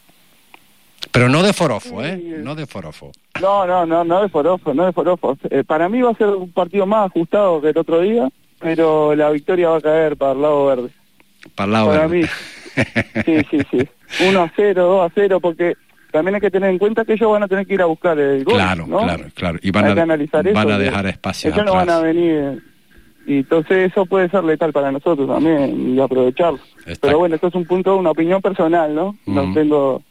[1.12, 2.18] Pero no de forofo, ¿eh?
[2.44, 3.12] No de forofo.
[3.42, 5.38] No, no, no, no de forofo, no de forofo.
[5.50, 8.28] Eh, para mí va a ser un partido más ajustado que el otro día,
[8.60, 10.90] pero la victoria va a caer para el lado verde.
[11.54, 12.22] Para el lado para verde.
[12.22, 12.28] mí.
[13.26, 14.28] Sí, sí, sí.
[14.28, 15.76] 1 a 0, 2 a 0, porque
[16.12, 18.18] también hay que tener en cuenta que ellos van a tener que ir a buscar
[18.20, 18.56] el gol.
[18.56, 19.00] Claro, ¿no?
[19.00, 19.60] claro, claro.
[19.62, 21.86] Y van, Hay a, analizar van eso, a dejar espacio Ellos no atrás.
[21.88, 22.64] van a venir.
[23.26, 26.60] Y entonces eso puede ser letal para nosotros también y aprovecharlo.
[27.02, 29.16] Pero bueno, esto es un punto, una opinión personal, ¿no?
[29.26, 30.04] No tengo...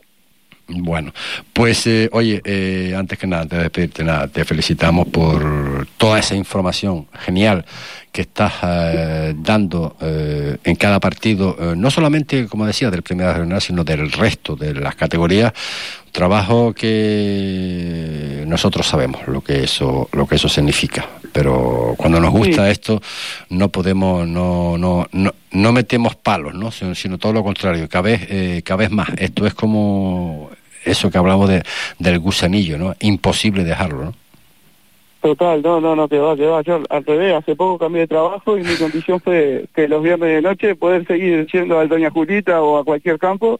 [0.67, 1.13] Bueno,
[1.53, 6.19] pues eh, oye, eh, antes que nada, antes de despedirte, nada, te felicitamos por toda
[6.19, 7.67] esa información genial
[8.11, 13.33] que estás eh, dando eh, en cada partido, eh, no solamente, como decía, del Primera
[13.33, 15.53] Regional, sino del resto de las categorías.
[16.15, 21.09] Trabajo que nosotros sabemos lo que eso, lo que eso significa.
[21.33, 23.03] Pero cuando nos gusta esto,
[23.51, 26.71] no podemos, no, no, no, no metemos palos, ¿no?
[26.71, 29.09] Sino, sino todo lo contrario, cada vez, eh, cada vez más.
[29.19, 30.51] Esto es como
[30.85, 31.65] eso que hablamos de,
[31.99, 32.95] del gusanillo, ¿no?
[33.01, 34.15] Imposible dejarlo, ¿no?
[35.21, 36.63] Total, no, no, no, que va, que va.
[36.63, 40.29] Yo al revés, hace poco cambié de trabajo y mi condición fue que los viernes
[40.29, 43.59] de noche poder seguir yendo al Doña Julita o a cualquier campo,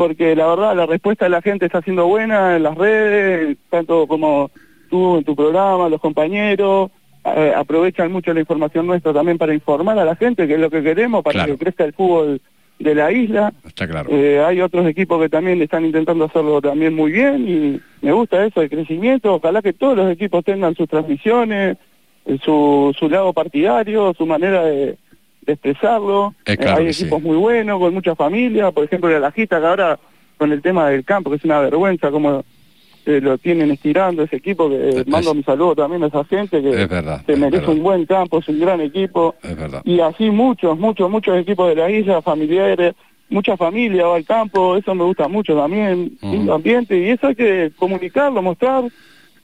[0.00, 4.06] porque la verdad la respuesta de la gente está siendo buena en las redes, tanto
[4.06, 4.50] como
[4.88, 6.90] tú en tu programa, los compañeros,
[7.22, 10.70] eh, aprovechan mucho la información nuestra también para informar a la gente, que es lo
[10.70, 11.52] que queremos, para Claro.
[11.52, 12.40] que crezca el fútbol
[12.78, 13.52] de la isla.
[13.62, 14.08] Está claro.
[14.10, 18.46] Eh, hay otros equipos que también están intentando hacerlo también muy bien y me gusta
[18.46, 19.34] eso, el crecimiento.
[19.34, 21.76] Ojalá que todos los equipos tengan sus transmisiones,
[22.24, 24.96] eh, su, su lado partidario, su manera de,
[25.46, 26.34] de expresarlo.
[26.44, 27.02] Eh, Eh, claro hay sí.
[27.02, 28.70] equipos muy buenos, con mucha familia.
[28.70, 29.98] Por ejemplo, la Lajita, que ahora
[30.36, 32.44] con el tema del campo, que es una vergüenza como
[33.06, 36.86] eh, lo tienen estirando ese equipo, que mando mi saludo también a esa gente que
[36.86, 37.74] verdad, se merece verdad.
[37.74, 39.34] un buen campo, es un gran equipo.
[39.84, 42.94] Y así muchos, muchos, muchos equipos de la isla, familiares,
[43.30, 47.34] mucha familia va al campo, eso me gusta mucho también, lindo ambiente, y eso hay
[47.36, 48.84] que comunicarlo, mostrar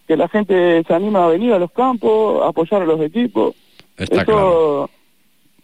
[0.07, 3.55] que la gente se anima a venir a los campos, a apoyar a los equipos.
[3.97, 4.91] Está eso,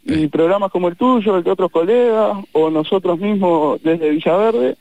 [0.04, 4.76] y programas como el tuyo, el de otros colegas, o nosotros mismos desde Villaverde,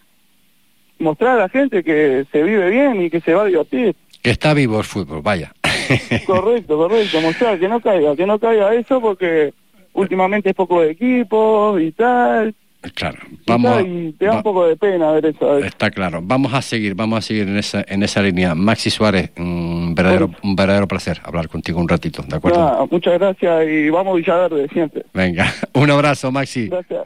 [0.99, 3.95] mostrar a la gente que se vive bien y que se va a divertir.
[4.21, 5.53] Que está vivo el fútbol, vaya.
[6.25, 9.53] Correcto, correcto, mostrar que no caiga, que no caiga eso porque
[9.93, 12.55] últimamente es poco de equipo y tal.
[12.96, 13.84] Claro, vamos.
[13.86, 15.60] y te da va- un poco de pena ver eso.
[15.60, 16.20] Está claro.
[16.24, 18.56] Vamos a seguir, vamos a seguir en esa, en esa línea.
[18.56, 22.88] Maxi Suárez, un verdadero, un verdadero placer hablar contigo un ratito, ¿de acuerdo?
[22.89, 25.06] Muchas gracias y vamos Villaverde siempre.
[25.13, 26.70] Venga, un abrazo, Maxi.
[26.70, 27.04] Gracias.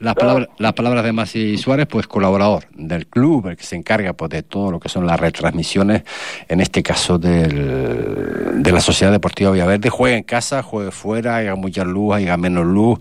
[0.00, 4.14] Las palabras, las palabras de Maxi Suárez, pues colaborador del club, el que se encarga
[4.14, 6.02] pues de todo lo que son las retransmisiones,
[6.48, 9.88] en este caso del, de la Sociedad Deportiva Villaverde.
[9.88, 12.98] Juegue en casa, juegue fuera, haya mucha luz, haya menos luz,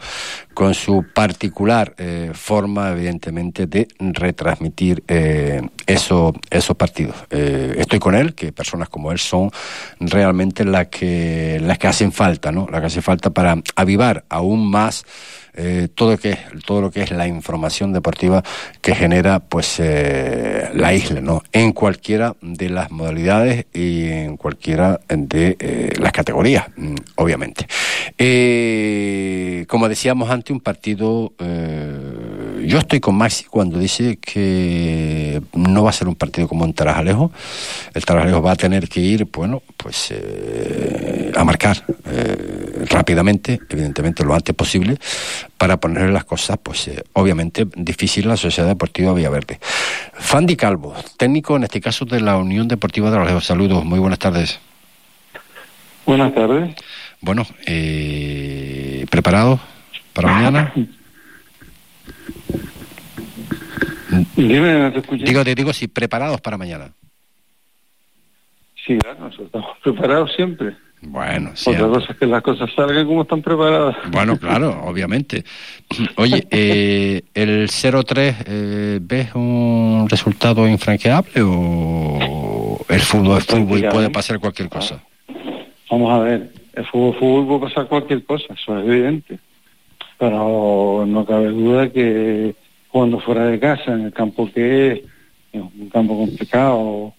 [0.54, 7.16] con su particular eh, forma, evidentemente, de retransmitir eh, eso- esos partidos.
[7.30, 9.50] Eh, estoy con él, que personas como él son
[10.00, 12.68] realmente las que, las que hacen falta, ¿no?
[12.72, 15.04] Las que hacen falta para avivar aún más
[15.54, 18.42] eh, todo, que todo lo que es la información deportiva
[18.80, 21.44] que genera pues eh, la isla, ¿no?
[21.52, 27.68] En cualquiera de las modalidades y en cualquiera de eh, las categorías, mm, obviamente.
[28.18, 31.32] Eh, como decíamos antes, un partido.
[31.40, 36.66] eh, yo estoy con Maxi cuando dice que no va a ser un partido como
[36.66, 37.32] en Tarajalejo.
[37.94, 41.86] El Tarajalejo va a tener que ir, bueno, pues eh, a marcar.
[42.06, 44.98] eh, rápidamente, evidentemente lo antes posible,
[45.58, 49.58] para ponerle las cosas, pues eh, obviamente difícil la Sociedad Deportiva Villaverde.
[50.12, 54.20] Fandi Calvo, técnico en este caso de la Unión Deportiva de los Saludos, muy buenas
[54.20, 54.60] tardes.
[56.06, 56.76] Buenas tardes.
[57.22, 59.60] Bueno, eh, ¿preparados
[60.14, 60.74] para mañana?
[64.36, 65.24] Dime, no te escuché.
[65.24, 66.92] Digo, te digo, sí, preparados para mañana.
[68.86, 70.76] Sí, claro, nosotros estamos preparados siempre.
[71.04, 71.70] Bueno, sí.
[71.70, 73.96] Otra cosa es que las cosas salgan como están preparadas.
[74.12, 75.44] Bueno, claro, obviamente.
[76.16, 84.10] Oye, eh, ¿el 0-3 eh, ves un resultado infranqueable o el fútbol es fútbol puede
[84.10, 85.04] pasar cualquier cosa?
[85.90, 89.40] Vamos a ver, el fútbol fútbol puede pasar cualquier cosa, eso es evidente.
[90.18, 92.56] Pero no cabe duda que
[92.90, 95.00] cuando fuera de casa, en el campo que es,
[95.52, 97.14] es un campo complicado,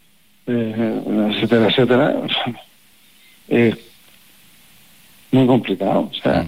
[0.46, 2.16] eh, etcétera, etcétera,
[3.48, 3.76] es
[5.32, 6.10] muy complicado.
[6.10, 6.46] O sea,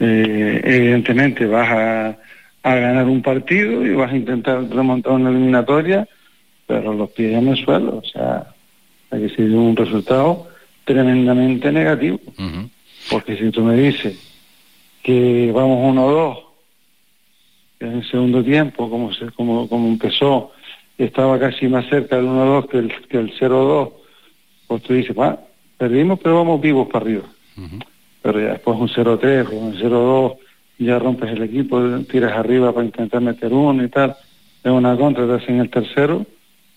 [0.00, 2.18] eh, evidentemente vas a,
[2.62, 6.06] a ganar un partido y vas a intentar remontar una eliminatoria,
[6.66, 7.98] pero los pies en el suelo.
[7.98, 8.46] O sea,
[9.10, 10.51] hay que ser un resultado
[10.84, 12.20] tremendamente negativo.
[13.10, 14.16] Porque si tú me dices
[15.02, 16.38] que vamos uno o dos
[17.80, 20.52] en el segundo tiempo, como, se, como, como empezó,
[20.98, 23.92] estaba casi más cerca del 1-2 que el, que el 0-2,
[24.68, 25.40] pues tú dices, va,
[25.76, 27.24] perdimos, pero vamos vivos para arriba.
[28.22, 30.36] Pero ya después un 0-3 o un 0-2,
[30.78, 34.16] ya rompes el equipo, tiras arriba para intentar meter uno y tal,
[34.62, 36.24] es una contra, te hacen el tercero,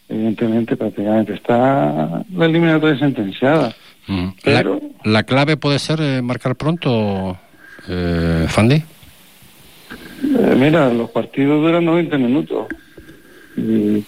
[0.09, 3.75] evidentemente prácticamente está la eliminatoria sentenciada.
[4.43, 7.37] Pero, la, la, clave puede ser eh, marcar pronto,
[7.87, 8.75] eh, Fandi.
[8.75, 12.67] Eh, mira, los partidos duran 90 minutos
[13.57, 14.03] y,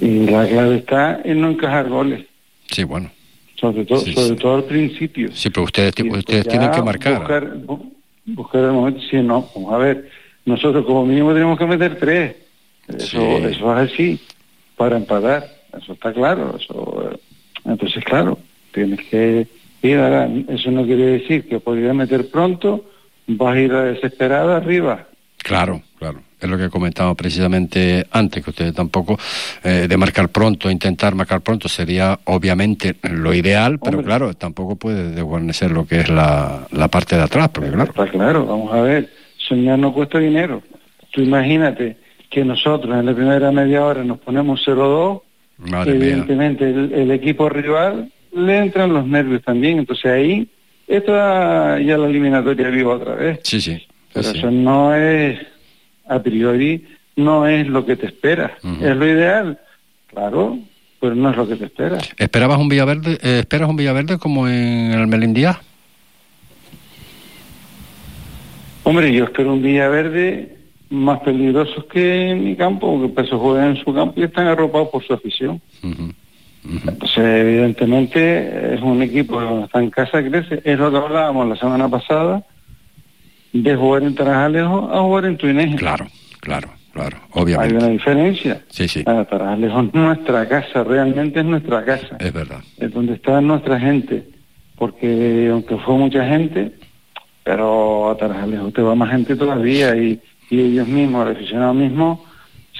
[0.00, 2.24] y, la clave está en no encajar goles.
[2.70, 3.10] Sí, bueno.
[3.56, 4.36] Sobre todo, Sí, sobre sí.
[4.36, 5.30] todo al principio.
[5.32, 7.18] Sí, pero ustedes, tienen que marcar.
[7.18, 7.92] Buscar, bu-
[8.26, 10.08] buscar el momento, si no, vamos a ver,
[10.44, 12.36] nosotros como mínimo tenemos que meter tres.
[12.88, 14.20] Eso, eso es así,
[14.76, 15.44] para empatar.
[15.76, 16.56] Eso está claro.
[16.58, 17.18] Eso, eh,
[17.66, 18.38] entonces, claro,
[18.84, 19.46] tienes que
[19.82, 22.84] ir a Eso no quiere decir que a meter pronto
[23.26, 25.06] vas a ir a desesperada arriba.
[25.38, 26.20] Claro, claro.
[26.40, 29.18] Es lo que comentaba precisamente antes, que ustedes tampoco,
[29.64, 35.10] eh, de marcar pronto, intentar marcar pronto sería obviamente lo ideal, pero claro, tampoco puede
[35.10, 37.90] desguarnecer lo que es la, la parte de atrás, porque claro.
[37.90, 40.62] Está claro, vamos a ver, soñar no cuesta dinero.
[41.10, 41.96] Tú imagínate
[42.30, 45.22] que nosotros en la primera media hora nos ponemos 0-2,
[45.58, 46.04] Madre mía.
[46.06, 50.48] evidentemente el, el equipo rival le entran los nervios también, entonces ahí
[50.86, 53.40] está ya la eliminatoria viva otra vez.
[53.42, 53.86] Sí, sí.
[54.12, 54.38] Pero sí.
[54.38, 55.38] eso no es,
[56.08, 58.56] a priori, no es lo que te espera.
[58.80, 59.58] Es lo ideal,
[60.06, 60.58] claro,
[61.00, 61.98] pero no es lo que te espera.
[62.16, 65.60] ¿Esperabas un Villaverde, eh, esperas un Villaverde como en el Melindía?
[68.84, 70.56] Hombre, yo espero un Villaverde
[70.90, 74.88] más peligrosos que en mi campo, porque pues, juegan en su campo y están arropados
[74.88, 75.60] por su afición.
[76.68, 80.60] Entonces, evidentemente, es un equipo que está en casa crece.
[80.64, 82.44] Es lo que hablábamos la semana pasada,
[83.52, 85.76] de jugar en Tarajalejo a jugar en Tuineje.
[85.76, 86.06] Claro,
[86.40, 87.76] claro, claro, Hay obviamente.
[87.76, 88.62] una diferencia.
[88.68, 89.02] Sí, sí.
[89.06, 92.16] Ah, Tarajalejo es nuestra casa, realmente es nuestra casa.
[92.18, 92.60] Es verdad.
[92.76, 94.28] Es donde está nuestra gente.
[94.76, 96.72] Porque aunque fue mucha gente,
[97.44, 102.24] pero a Tarajalejo te va más gente todavía y, y ellos mismos, el aficionado mismo,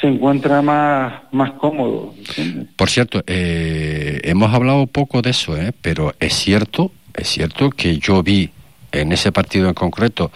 [0.01, 2.15] se encuentra más, más cómodo.
[2.17, 2.69] ¿entiendes?
[2.77, 5.73] Por cierto, eh, hemos hablado poco de eso, ¿eh?
[5.83, 8.51] pero es cierto, es cierto que yo vi
[8.93, 10.31] en ese partido en concreto,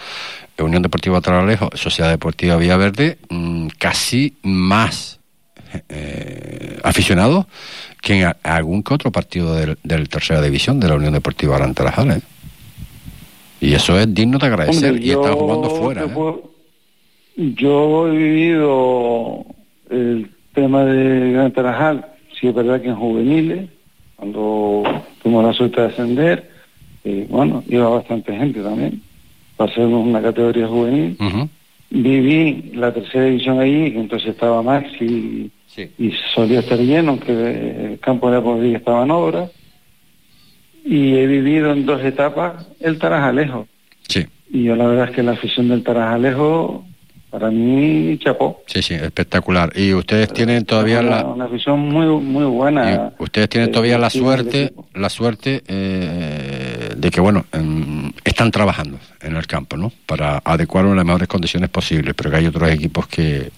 [0.59, 5.19] Unión Deportiva Taralejo, Sociedad Deportiva Villaverde, mm, casi más
[5.89, 7.47] eh, aficionados
[8.01, 11.57] que en a- algún que otro partido del, del tercera división de la Unión Deportiva
[11.57, 12.21] Gran Tarajal, ¿eh?
[13.59, 16.03] Y eso es digno de agradecer Hombre, y están yo jugando fuera.
[16.03, 16.13] te ¿eh?
[16.13, 16.52] puedo-
[17.35, 19.45] Yo he vivido
[19.89, 22.05] el tema de Gran Tarajal,
[22.39, 23.69] sí es verdad que en juveniles,
[24.15, 24.83] cuando
[25.21, 26.49] tuvimos la suerte de ascender,
[27.03, 29.01] eh, bueno, iba bastante gente también,
[29.69, 31.17] ser una categoría juvenil.
[31.89, 35.51] Viví la tercera división ahí, que entonces estaba Maxi
[35.97, 39.49] y solía estar lleno, aunque el campo de la Podrilla estaba en obra.
[40.85, 43.67] Y he vivido en dos etapas el Tarajalejo.
[44.07, 44.25] Sí.
[44.51, 46.85] Y yo la verdad es que la afición del Tarajalejo,
[47.33, 48.61] para mí, chapó.
[48.67, 49.73] Sí, sí, espectacular.
[49.75, 53.11] Y ustedes tienen todavía una, la, una afición muy muy buena.
[53.17, 57.43] Ustedes tienen todavía la suerte, la suerte eh, de que bueno,
[58.23, 59.91] están trabajando en el campo, ¿no?
[60.05, 63.49] Para adecuarlo en las mejores condiciones posibles, pero que hay otros equipos que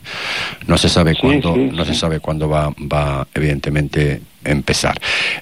[0.67, 1.93] no se sabe Sí, cuándo, sí, no sí.
[1.93, 4.95] se sabe cuándo va, va evidentemente empezar.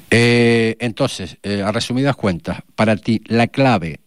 [0.10, 4.00] Eh, entonces, eh, a resumidas cuentas, para ti la clave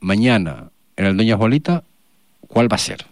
[0.00, 1.84] mañana en el Doña Bolita,
[2.48, 3.11] ¿cuál va a ser?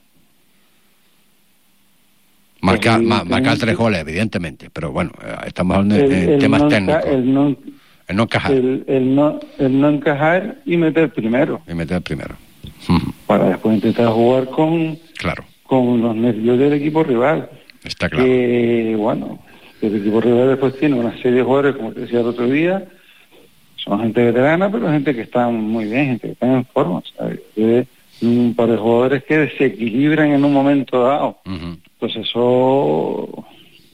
[2.62, 7.04] Marcar, ma- marcar tres goles, evidentemente, pero bueno, eh, estamos hablando de temas no técnicos.
[7.06, 7.56] el no-
[8.08, 12.34] El no encajar el, el no, el no encajar y meter primero, y meter primero.
[13.26, 15.44] para después intentar jugar con, Claro.
[15.64, 17.48] con los nervios del equipo rival.
[17.84, 18.24] Está claro.
[18.26, 19.38] Que, bueno,
[19.80, 22.84] el equipo rival después tiene una serie de jugadores, como te decía el otro día,
[23.76, 27.02] son gente veterana, pero gente que está muy bien, gente que está en forma.
[27.16, 27.40] ¿sabes?
[27.54, 27.86] Que,
[28.22, 31.38] Un par de jugadores que desequilibran en un momento dado.
[32.00, 33.44] Pues eso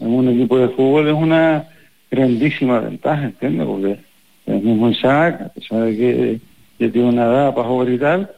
[0.00, 1.68] en un equipo de fútbol es una
[2.10, 3.66] grandísima ventaja, ¿entiendes?
[3.66, 3.98] Porque
[4.46, 6.40] el mismo Isaac, a pesar de que
[6.78, 8.30] ya tiene una edad para jugar y tal,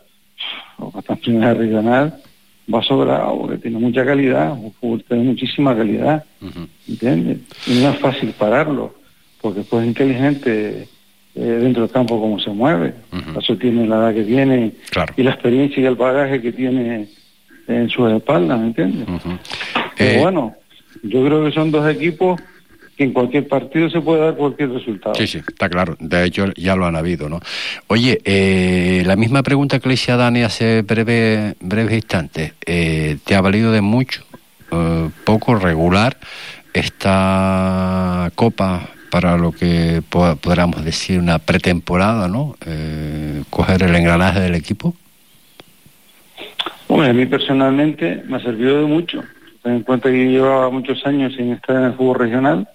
[0.79, 2.15] o para estar en primera regional,
[2.73, 6.25] va sobrado, porque tiene mucha calidad, un fútbol tiene muchísima calidad,
[6.89, 7.39] ¿entiendes?
[7.67, 8.95] Y no es fácil pararlo,
[9.41, 10.89] porque pues es inteligente
[11.35, 12.95] eh, dentro del campo cómo se mueve.
[13.33, 14.73] Por Eso tiene la edad que tiene
[15.17, 17.09] y la experiencia y el bagaje que tiene
[17.69, 19.07] en sus espaldas, ¿me entiendes?
[19.97, 20.55] Pero bueno,
[21.03, 22.41] yo creo que son dos equipos
[22.97, 25.15] que en cualquier partido se puede dar cualquier resultado.
[25.15, 25.97] Sí, sí, está claro.
[26.01, 27.39] De hecho, ya lo han habido, ¿no?
[27.87, 32.55] Oye, eh, la misma pregunta que le hice a Dani hace breve, breves instantes.
[32.67, 34.25] Eh, ¿Te ha valido de mucho,
[34.73, 36.17] eh, poco, regular
[37.09, 42.57] esta copa para lo que po- podríamos decir una pretemporada, ¿no?
[42.67, 44.95] Eh, coger el engranaje del equipo.
[46.99, 49.23] Bueno, a mí personalmente me ha servido de mucho.
[49.63, 52.69] Ten en cuenta que yo llevaba muchos años sin estar en el fútbol regional,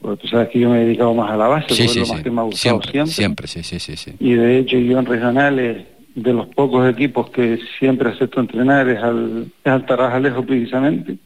[0.00, 2.06] porque tú sabes que yo me he dedicado más a la base, Sí, sí, lo
[2.06, 2.22] más sí.
[2.22, 3.12] que me ha gustado Siempre, siempre.
[3.12, 4.12] siempre, sí, sí, sí, sí.
[4.18, 9.02] Y de hecho yo en regionales, de los pocos equipos que siempre acepto entrenar es
[9.02, 11.18] al, es al Tarajalejo precisamente,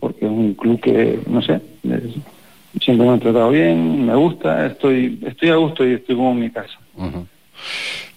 [0.00, 4.64] porque es un club que, no sé, es- siempre me han tratado bien, me gusta,
[4.68, 6.78] estoy estoy a gusto y estoy como en mi casa.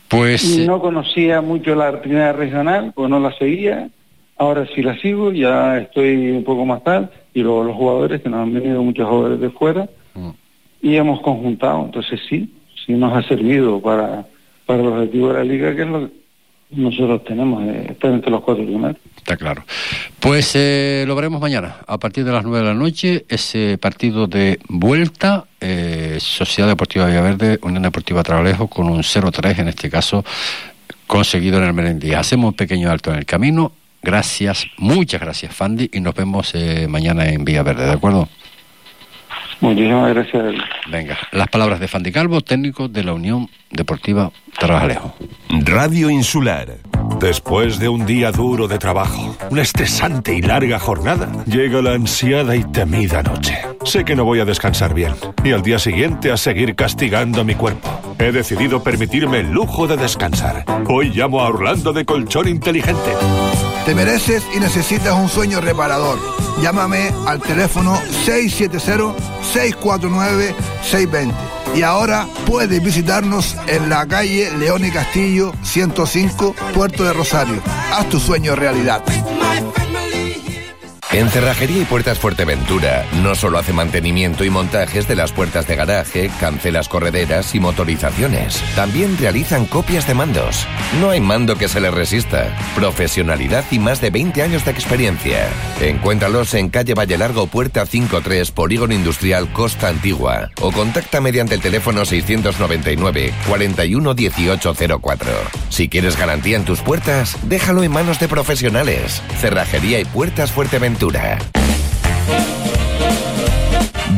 [0.10, 0.58] Pues...
[0.66, 3.90] No conocía mucho la primera regional, pues no la seguía.
[4.38, 7.12] Ahora sí la sigo, ya estoy un poco más tal.
[7.34, 9.88] Y luego los jugadores, que nos han venido muchos jugadores de fuera,
[10.82, 11.86] y hemos conjuntado.
[11.86, 12.54] Entonces sí,
[12.86, 14.26] sí nos ha servido para,
[14.66, 16.19] para el objetivo de la liga, que es lo que
[16.72, 18.98] nosotros tenemos, eh, entre los cuatro primeros.
[19.18, 19.64] Está claro.
[20.20, 24.28] Pues eh, lo veremos mañana, a partir de las 9 de la noche, ese partido
[24.28, 30.24] de vuelta, eh, Sociedad Deportiva Villaverde, Unión Deportiva Trabalejo, con un 0-3 en este caso,
[31.08, 32.14] conseguido en el Merendí.
[32.14, 33.72] Hacemos un pequeño alto en el camino.
[34.02, 38.30] Gracias, muchas gracias, Fandi, y nos vemos eh, mañana en Villaverde, ¿de acuerdo?
[39.62, 40.56] Muchísimas gracias.
[40.90, 45.14] Venga, las palabras de Fandi Calvo, técnico de la Unión Deportiva Trabalejo.
[45.50, 46.78] Radio Insular.
[47.20, 52.56] Después de un día duro de trabajo, una estresante y larga jornada, llega la ansiada
[52.56, 53.58] y temida noche.
[53.84, 57.44] Sé que no voy a descansar bien y al día siguiente a seguir castigando a
[57.44, 57.90] mi cuerpo.
[58.20, 60.64] He decidido permitirme el lujo de descansar.
[60.88, 63.12] Hoy llamo a Orlando de Colchón Inteligente.
[63.86, 66.20] Te mereces y necesitas un sueño reparador.
[66.62, 68.00] Llámame al teléfono
[69.54, 71.34] 670-649-620.
[71.76, 77.62] Y ahora puedes visitarnos en la calle León y Castillo 105, Puerto de Rosario.
[77.94, 79.04] Haz tu sueño realidad.
[81.12, 85.76] En Cerrajería y Puertas Fuerteventura no solo hace mantenimiento y montajes de las puertas de
[85.76, 90.68] garaje, cancelas correderas y motorizaciones, también realizan copias de mandos.
[91.02, 92.56] No hay mando que se les resista.
[92.76, 95.50] Profesionalidad y más de 20 años de experiencia.
[95.82, 101.62] Encuéntralos en calle Valle Largo, Puerta 53, Polígono Industrial Costa Antigua o contacta mediante el
[101.62, 105.32] teléfono 699 41 1804.
[105.70, 109.24] Si quieres garantía en tus puertas, déjalo en manos de profesionales.
[109.42, 110.99] Cerrajería y Puertas Fuerteventura.
[111.00, 111.69] जुड़ है।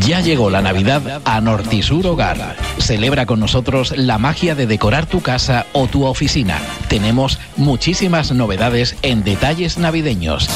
[0.08, 2.56] Ya llegó la Navidad a Nortisur Hogar.
[2.80, 6.58] Celebra con nosotros la magia de decorar tu casa o tu oficina.
[6.88, 10.50] Tenemos muchísimas novedades en detalles navideños.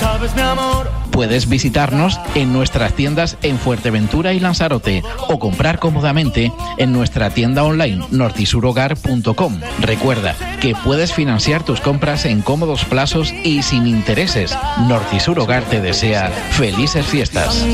[1.11, 7.63] Puedes visitarnos en nuestras tiendas en Fuerteventura y Lanzarote o comprar cómodamente en nuestra tienda
[7.63, 9.59] online nortisurhogar.com.
[9.79, 14.57] Recuerda que puedes financiar tus compras en cómodos plazos y sin intereses.
[14.87, 17.65] Nortisur Hogar te desea felices fiestas.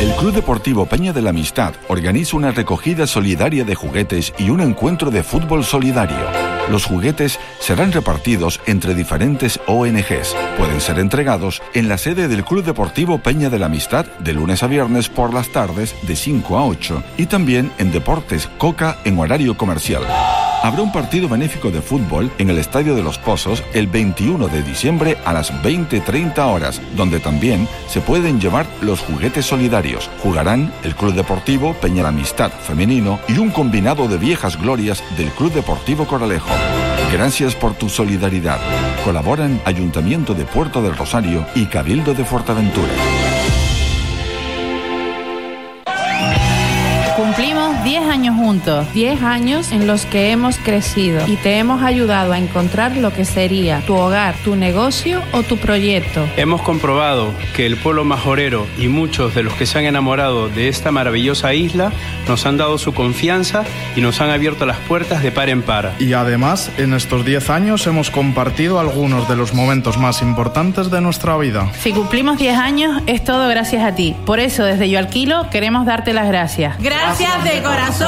[0.00, 4.62] El Club Deportivo Peña de la Amistad organiza una recogida solidaria de juguetes y un
[4.62, 6.16] encuentro de fútbol solidario.
[6.70, 10.34] Los juguetes serán repartidos entre diferentes ONGs.
[10.56, 14.62] Pueden ser entregados en la sede del Club Deportivo Peña de la Amistad de lunes
[14.62, 19.18] a viernes por las tardes de 5 a 8 y también en Deportes Coca en
[19.18, 20.02] horario comercial.
[20.62, 24.62] Habrá un partido benéfico de fútbol en el Estadio de los Pozos el 21 de
[24.62, 30.10] diciembre a las 20.30 horas, donde también se pueden llevar los juguetes solidarios.
[30.22, 35.52] Jugarán el Club Deportivo Peña Amistad Femenino y un combinado de viejas glorias del Club
[35.54, 36.50] Deportivo Coralejo.
[37.10, 38.58] Gracias por tu solidaridad.
[39.02, 43.19] Colaboran Ayuntamiento de Puerto del Rosario y Cabildo de Fuerteventura.
[48.10, 52.96] Años juntos, 10 años en los que hemos crecido y te hemos ayudado a encontrar
[52.96, 56.26] lo que sería tu hogar, tu negocio o tu proyecto.
[56.36, 60.68] Hemos comprobado que el pueblo majorero y muchos de los que se han enamorado de
[60.68, 61.92] esta maravillosa isla
[62.26, 65.92] nos han dado su confianza y nos han abierto las puertas de par en par.
[66.00, 71.00] Y además, en estos 10 años hemos compartido algunos de los momentos más importantes de
[71.00, 71.70] nuestra vida.
[71.80, 74.16] Si cumplimos 10 años es todo gracias a ti.
[74.26, 76.76] Por eso desde Yo Alquilo queremos darte las gracias.
[76.80, 77.99] Gracias de corazón.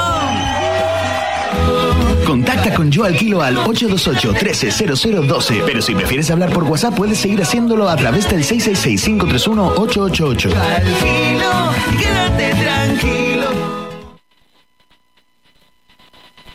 [2.33, 5.65] Contacta con Yo Alquilo al 828-130012.
[5.67, 10.57] Pero si prefieres hablar por WhatsApp, puedes seguir haciéndolo a través del 666-531-888.
[10.57, 11.51] Alquilo,
[12.01, 13.13] quédate tranquilo.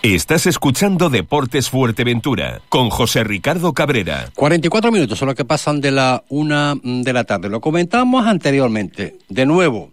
[0.01, 4.29] Estás escuchando Deportes Fuerteventura con José Ricardo Cabrera.
[4.35, 7.49] 44 minutos son los que pasan de la una de la tarde.
[7.49, 9.17] Lo comentamos anteriormente.
[9.27, 9.91] De nuevo,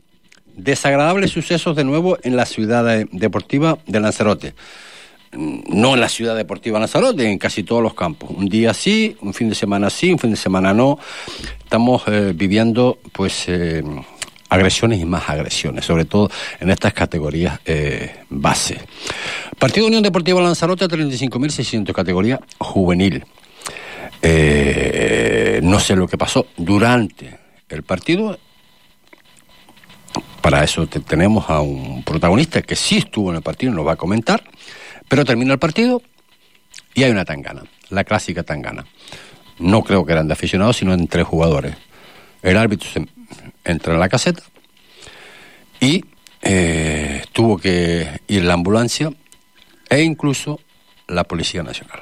[0.57, 4.55] desagradables sucesos de nuevo en la ciudad de- deportiva de Lanzarote.
[5.37, 8.31] No en la ciudad deportiva de Lanzarote, en casi todos los campos.
[8.31, 10.99] Un día sí, un fin de semana sí, un fin de semana no.
[11.65, 13.83] Estamos eh, viviendo, pues, eh,
[14.49, 16.31] agresiones y más agresiones, sobre todo
[16.61, 18.79] en estas categorías eh, base.
[19.59, 23.25] Partido Unión Deportiva Lanzarote, 35.600, categoría juvenil.
[25.63, 27.39] No sé lo que pasó durante
[27.69, 28.39] el partido.
[30.41, 33.93] Para eso te- tenemos a un protagonista que sí estuvo en el partido nos va
[33.93, 34.45] a comentar.
[35.09, 36.03] Pero termina el partido
[36.95, 38.85] y hay una tangana, la clásica tangana.
[39.59, 41.77] No creo que eran de aficionados, sino entre jugadores.
[42.43, 43.07] El árbitro se
[43.65, 44.43] entra en la caseta
[45.81, 46.05] y
[46.43, 49.11] eh, tuvo que ir la ambulancia
[49.89, 50.61] e incluso
[51.07, 52.01] la Policía Nacional.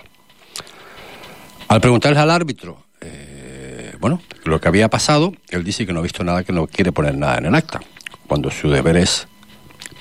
[1.68, 6.02] Al preguntarles al árbitro, eh, bueno, lo que había pasado, él dice que no ha
[6.02, 7.80] visto nada, que no quiere poner nada en el acta,
[8.26, 9.26] cuando su deber es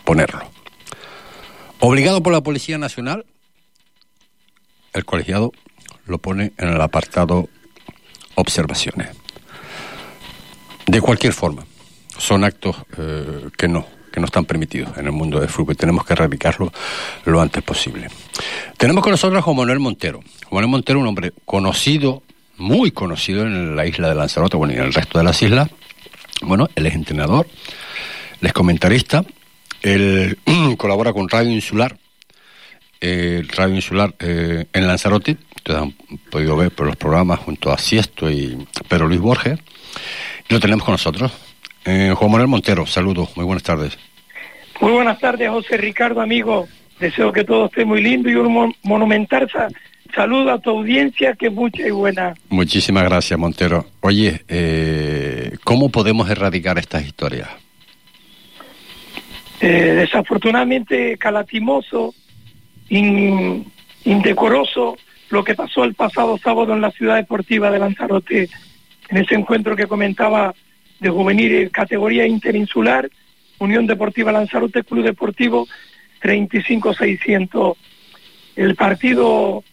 [0.04, 0.42] ponerlo.
[1.80, 3.26] Obligado por la Policía Nacional,
[4.94, 5.52] el colegiado
[6.06, 7.50] lo pone en el apartado
[8.36, 9.10] observaciones.
[10.86, 11.66] De cualquier forma,
[12.18, 15.78] son actos eh, que no, que no están permitidos en el mundo del fútbol y
[15.78, 16.72] tenemos que erradicarlo
[17.26, 18.08] lo antes posible.
[18.78, 20.20] Tenemos con nosotros a Juan Manuel Montero.
[20.20, 22.24] Juan Manuel Montero, un hombre conocido,
[22.58, 25.70] muy conocido en la isla de Lanzarote, bueno, y en el resto de las islas.
[26.42, 27.48] Bueno, él es entrenador,
[28.42, 29.24] él es comentarista,
[29.82, 30.38] él
[30.78, 31.96] colabora con Radio Insular,
[33.00, 35.38] eh, Radio Insular eh, en Lanzarote.
[35.56, 35.92] Ustedes han
[36.32, 39.60] podido ver por los programas junto a Siesto y Pedro Luis Borges.
[40.50, 41.32] Lo tenemos con nosotros.
[41.86, 43.98] Eh, Juan Manuel Montero, saludos, muy buenas tardes.
[44.80, 46.68] Muy buenas tardes, José Ricardo, amigo.
[47.00, 49.68] Deseo que todo esté muy lindo y un mon- monumental sa-
[50.16, 52.34] saludo a tu audiencia, que es mucha y buena.
[52.50, 53.86] Muchísimas gracias, Montero.
[54.02, 57.50] Oye, eh, ¿cómo podemos erradicar estas historias?
[59.62, 62.16] Eh, desafortunadamente, calatimoso,
[62.90, 63.72] in-
[64.06, 64.98] indecoroso,
[65.30, 68.50] lo que pasó el pasado sábado en la ciudad deportiva de Lanzarote,
[69.10, 70.54] en ese encuentro que comentaba
[71.00, 73.10] de juvenil categoría interinsular,
[73.60, 75.68] Unión Deportiva Lanzarote, Club Deportivo
[76.24, 77.76] 35-600.
[78.56, 79.64] El partido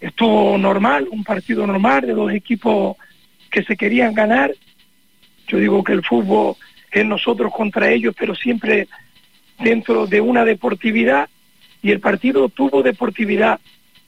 [0.00, 2.96] estuvo normal, un partido normal de dos equipos
[3.50, 4.52] que se querían ganar.
[5.46, 6.56] Yo digo que el fútbol
[6.90, 8.88] es nosotros contra ellos, pero siempre
[9.60, 11.28] dentro de una deportividad
[11.82, 13.60] y el partido tuvo deportividad.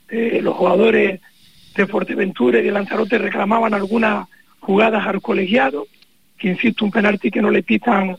[0.08, 1.20] Eh, los jugadores
[1.74, 4.28] de Fuerteventura y de Lanzarote reclamaban algunas
[4.60, 5.86] jugadas al colegiado,
[6.38, 8.16] que insisto, un penalti que no le pitan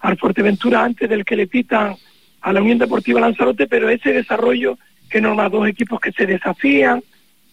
[0.00, 1.96] al Fuerteventura antes del que le pitan
[2.40, 7.02] a la Unión Deportiva Lanzarote, pero ese desarrollo que normal dos equipos que se desafían,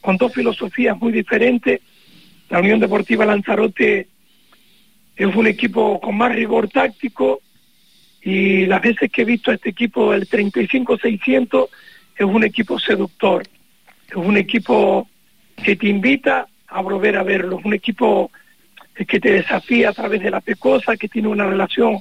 [0.01, 1.82] con dos filosofías muy diferentes.
[2.49, 4.07] La Unión Deportiva Lanzarote
[5.15, 7.41] es un equipo con más rigor táctico
[8.24, 11.67] y las veces que he visto a este equipo, el 35-600,
[12.17, 13.43] es un equipo seductor,
[14.09, 15.07] es un equipo
[15.63, 18.32] que te invita a volver a verlo, es un equipo
[19.07, 21.97] que te desafía a través de la pecosa, que tiene una relación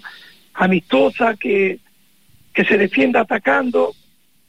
[0.55, 1.79] amistosa, que,
[2.53, 3.95] que se defiende atacando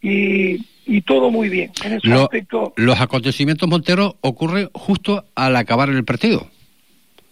[0.02, 1.72] y, y todo muy bien.
[1.84, 6.50] En ese Lo- aspecto, los acontecimientos, Montero, ocurren justo al acabar el partido.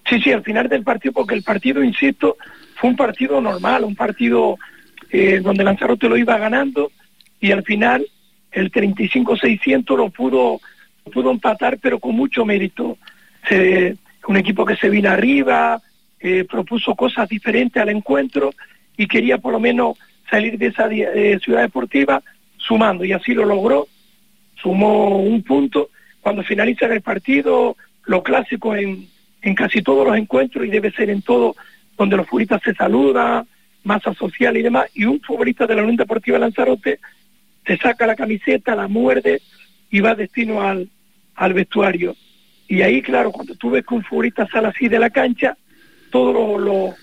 [0.09, 2.37] Sí, sí, al final del partido, porque el partido, insisto,
[2.81, 4.57] fue un partido normal, un partido
[5.11, 6.91] eh, donde Lanzarote lo iba ganando
[7.39, 8.03] y al final
[8.51, 10.59] el 35-600 lo pudo,
[11.13, 12.97] pudo empatar, pero con mucho mérito.
[14.27, 15.79] Un equipo que se vino arriba,
[16.19, 18.51] eh, propuso cosas diferentes al encuentro
[18.97, 19.97] y quería por lo menos
[20.29, 20.89] salir de esa
[21.39, 22.23] ciudad deportiva
[22.57, 23.87] sumando, y así lo logró.
[24.55, 25.89] Sumó un punto.
[26.19, 29.07] Cuando finaliza el partido, lo clásico en,
[29.43, 31.55] en casi todos los encuentros y debe ser en todo
[31.97, 33.47] donde los futbolistas se saludan,
[33.83, 36.99] masa social y demás, y un futbolista de la Unión Deportiva Lanzarote
[37.65, 39.41] se saca la camiseta, la muerde
[39.89, 40.89] y va destino al,
[41.35, 42.15] al vestuario.
[42.67, 45.57] Y ahí, claro, cuando tú ves que un futbolista sale así de la cancha,
[46.09, 46.93] todos lo,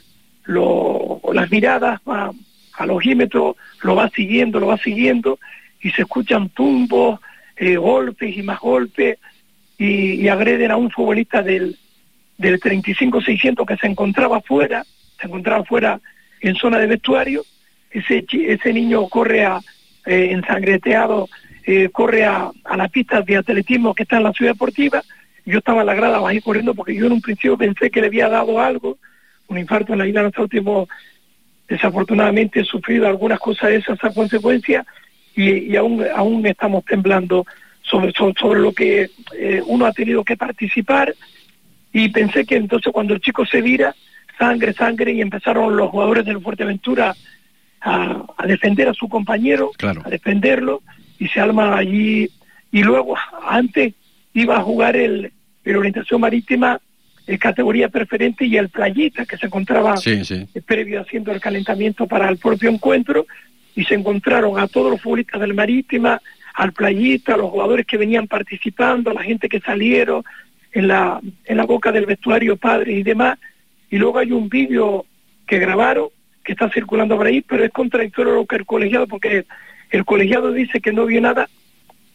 [0.45, 2.33] lo- las miradas va
[2.75, 5.39] al ojímetro, lo va siguiendo, lo va siguiendo,
[5.83, 7.21] y se escuchan tumbos,
[7.57, 9.19] eh, golpes y más golpes,
[9.77, 11.77] y, y agreden a un futbolista del,
[12.39, 14.85] del 35-600 que se encontraba fuera,
[15.21, 16.01] se encontraba fuera
[16.41, 17.43] en zona de vestuario,
[17.91, 19.61] ese, ese niño corre a,
[20.07, 21.29] eh, ensangreteado,
[21.67, 25.03] eh, corre a, a la pista de atletismo que está en la ciudad deportiva,
[25.45, 28.09] yo estaba en la grada bajé corriendo porque yo en un principio pensé que le
[28.09, 28.99] había dado algo,
[29.49, 30.89] un infarto en la isla de hemos
[31.67, 34.87] desafortunadamente sufrido algunas cosas de esas a consecuencia
[35.35, 37.47] y, y aún, aún estamos temblando
[37.83, 41.15] sobre, sobre, sobre lo que eh, uno ha tenido que participar
[41.93, 43.95] y pensé que entonces cuando el chico se vira,
[44.39, 47.15] sangre, sangre, y empezaron los jugadores del Fuerteventura
[47.81, 49.71] a, a defender a su compañero,
[50.05, 50.83] a defenderlo,
[51.19, 52.29] y se arma allí,
[52.71, 53.17] y luego
[53.49, 53.95] antes
[54.35, 55.33] iba a jugar el,
[55.65, 56.81] el orientación marítima
[57.27, 60.47] en categoría preferente y el playita que se encontraba Sí, sí.
[60.65, 63.27] previo haciendo el calentamiento para el propio encuentro
[63.75, 66.21] y se encontraron a todos los futbolistas del Marítima,
[66.55, 70.25] al playita, a los jugadores que venían participando, a la gente que salieron
[70.73, 73.39] en la, en la boca del vestuario padre y demás.
[73.91, 75.07] Y luego hay un vídeo
[75.47, 76.09] que grabaron
[76.45, 79.45] que está circulando por ahí, pero es contradictorio lo que el colegiado, porque
[79.91, 81.49] el colegiado dice que no vio nada,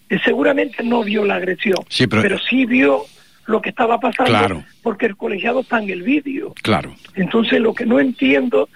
[0.10, 3.04] eh, seguramente no vio la agresión, Sí, pero- sí vio
[3.46, 4.64] lo que estaba pasando, Claro.
[4.82, 6.54] porque el colegiado está en el vídeo.
[6.64, 6.96] Claro.
[7.16, 8.70] Entonces lo que no entiendo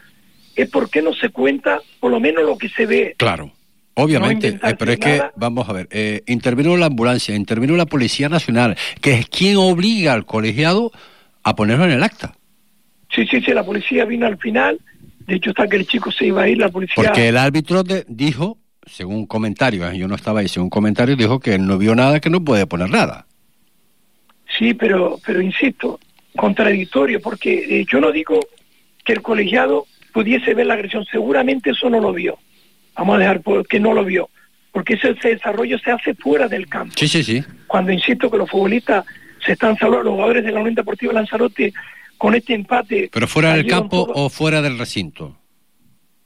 [0.56, 3.16] es por qué no se cuenta por lo menos lo que se ve.
[3.18, 3.52] Claro.
[4.00, 7.88] Obviamente, No eh, pero es que, vamos a ver, eh, intervino la ambulancia, intervino la
[7.88, 10.92] Policía Nacional, que es quien obliga al colegiado
[11.44, 12.34] a ponerlo en el acta.
[13.10, 14.80] Sí, sí, sí, la policía vino al final,
[15.26, 16.96] de hecho hasta que el chico se iba a ir, la policía...
[16.96, 21.58] Porque el árbitro de- dijo, según comentarios, yo no estaba ahí, según comentarios, dijo que
[21.58, 23.26] no vio nada, que no puede poner nada.
[24.58, 26.00] Sí, pero, pero insisto,
[26.36, 28.40] contradictorio, porque eh, yo no digo
[29.04, 32.38] que el colegiado pudiese ver la agresión, seguramente eso no lo vio.
[32.98, 34.30] Vamos a dejar que no lo vio,
[34.72, 36.94] porque ese, ese desarrollo se hace fuera del campo.
[36.98, 37.44] Sí, sí, sí.
[37.68, 39.06] Cuando insisto que los futbolistas
[39.46, 41.74] se están salvando, los jugadores de la Unión Deportiva Lanzarote
[42.18, 43.10] con este empate.
[43.14, 45.38] Pero fuera del campo o fuera del recinto.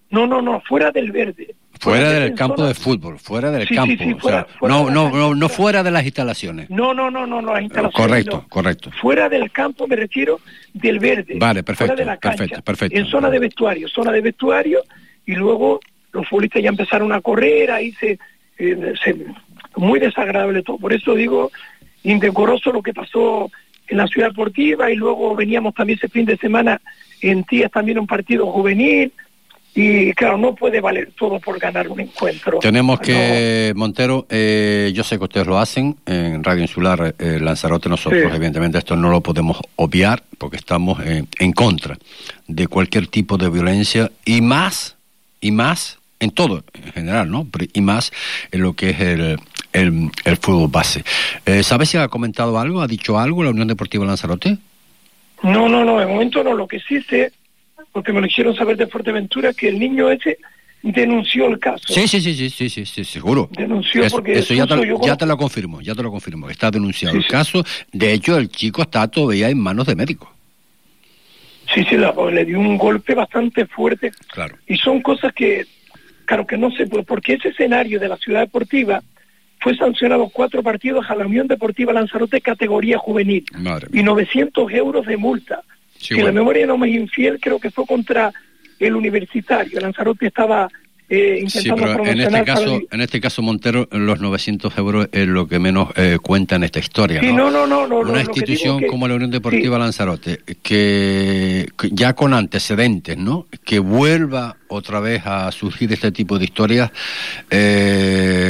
[0.10, 1.56] No, no, no, fuera del verde.
[1.80, 4.04] Fuera del del campo de fútbol, fuera del Sí, sí, campo.
[4.04, 6.70] sí, o fuera- sea, fuera no, no, no, no fuera de las instalaciones.
[6.70, 8.08] No, no, no, no, no, las instalaciones.
[8.08, 8.48] Correcto, no.
[8.50, 8.92] correcto.
[9.02, 10.40] Fuera del campo me refiero
[10.74, 11.36] del verde.
[11.40, 12.38] Vale, perfecto, Fuera de la cancha.
[12.38, 12.98] perfecto, perfecto.
[13.00, 14.82] En zona de vestuario, zona de vestuario,
[15.26, 15.80] y luego
[16.14, 18.20] los futbolistas ya empezaron a correr, ahí se,
[18.58, 19.16] eh, se-
[19.76, 20.78] muy desagradable todo.
[20.78, 21.52] Por eso digo,
[22.04, 23.50] indecoroso lo que pasó
[23.88, 26.80] en la ciudad deportiva, y luego veníamos también ese fin de semana
[27.22, 29.12] en Tías también un partido juvenil,
[29.74, 32.60] y claro, no puede valer todo por ganar un encuentro.
[32.60, 37.88] Tenemos que, Montero, eh, yo sé que ustedes lo hacen en Radio Insular eh, Lanzarote,
[37.88, 38.28] nosotros Sí.
[38.28, 41.98] evidentemente esto no lo podemos obviar porque estamos eh, en contra
[42.48, 44.98] de cualquier tipo de violencia y más,
[45.40, 47.46] y más, en todo en general, ¿no?
[47.74, 48.12] Y más
[48.52, 49.38] en lo que es el,
[49.74, 51.04] el, el fútbol base.
[51.46, 54.58] Eh, ¿Sabes si ha comentado algo, ha dicho algo la Unión Deportiva Lanzarote?
[55.44, 56.54] No, no, no, de momento no.
[56.54, 57.32] Lo que sí sé,
[57.92, 60.38] porque me lo hicieron saber de Fuerteventura, que el niño ese
[60.84, 61.92] denunció el caso.
[61.94, 63.50] Sí, sí, sí, sí, sí, sí, sí, seguro.
[63.52, 66.50] Denunció porque eso ya, te, yo ya te lo confirmo, ya te lo confirmo.
[66.50, 67.64] Está denunciado el caso.
[67.92, 70.30] De hecho, el chico está todavía en manos de médicos.
[71.74, 74.12] Sí, sí, la- le dio un golpe bastante fuerte.
[74.34, 74.58] Claro.
[74.68, 75.66] Y son cosas que,
[76.32, 79.04] claro, que no se puede, porque ese escenario de la ciudad deportiva
[79.60, 85.06] fue sancionado cuatro partidos a la Unión Deportiva Lanzarote categoría juvenil Madre y 900 euros
[85.06, 85.62] de multa.
[85.98, 88.32] Sí, si la memoria no me es infiel, creo que fue contra
[88.80, 89.82] el universitario.
[89.82, 90.70] Lanzarote estaba
[91.12, 95.48] eh, Sí, pero en este caso, en este caso Montero, los 900 euros es lo
[95.48, 97.20] que menos eh, cuenta en esta historia.
[97.20, 97.52] Sí, ¿no?
[97.52, 99.82] no, no, no, no, Una que institución que- como la Unión Deportiva sí.
[99.82, 103.46] Lanzarote, que, que ya con antecedentes, ¿no?
[103.66, 106.92] Que vuelva otra vez a surgir este tipo de historias,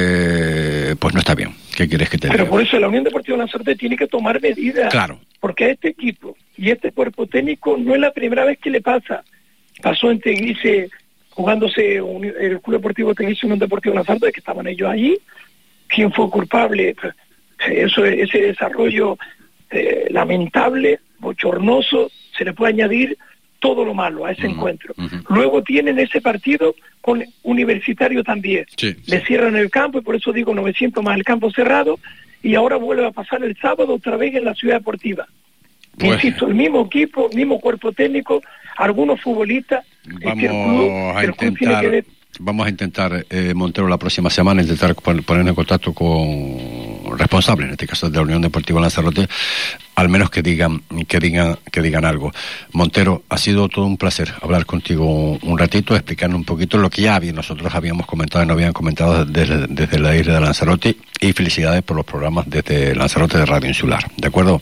[0.02, 1.54] eh, pues no está bien.
[1.76, 2.50] ¿Qué quieres que te Pero diga?
[2.50, 4.92] por eso la Unión Deportiva Lanzarote tiene que tomar medidas.
[4.92, 5.20] Claro.
[5.40, 8.82] Porque a este equipo y este cuerpo técnico no es la primera vez que le
[8.82, 9.24] pasa.
[9.82, 10.90] Pasó en Teguise,
[11.32, 15.18] jugándose un- el Club Deportivo Teguise Unión Deportiva Lanzarote, que estaban ellos allí,
[15.88, 16.96] quién fue culpable.
[17.70, 19.18] Eso, ese desarrollo
[19.74, 23.18] eh, lamentable, bochornoso, se le puede añadir
[23.60, 24.94] todo lo malo a ese encuentro.
[25.30, 28.66] Luego tienen ese partido con Universitario también.
[29.06, 32.00] Le cierran el campo y por eso digo 900 más el campo cerrado
[32.44, 35.28] y ahora vuelve a pasar el sábado otra vez en la ciudad deportiva.
[36.16, 38.42] Insisto, el mismo equipo, mismo cuerpo técnico,
[38.78, 39.86] algunos futbolistas.
[40.06, 42.04] es que el club- Vamos a que intentar,
[42.40, 47.68] vamos a intentar eh, Montero la próxima semana intentar pon- ponernos en contacto con responsables,
[47.68, 49.28] en este caso de la Unión Deportiva Lanzarote,
[49.96, 52.32] al menos que digan, que digan, que digan algo.
[52.72, 57.04] Montero, ha sido todo un placer hablar contigo un ratito, explicarnos un poquito lo que
[57.04, 60.96] ya había- nosotros habíamos comentado y no habían comentado desde, desde la isla de Lanzarote
[61.20, 64.04] y felicidades por los programas desde Lanzarote de Radio Insular.
[64.18, 64.62] ¿De acuerdo?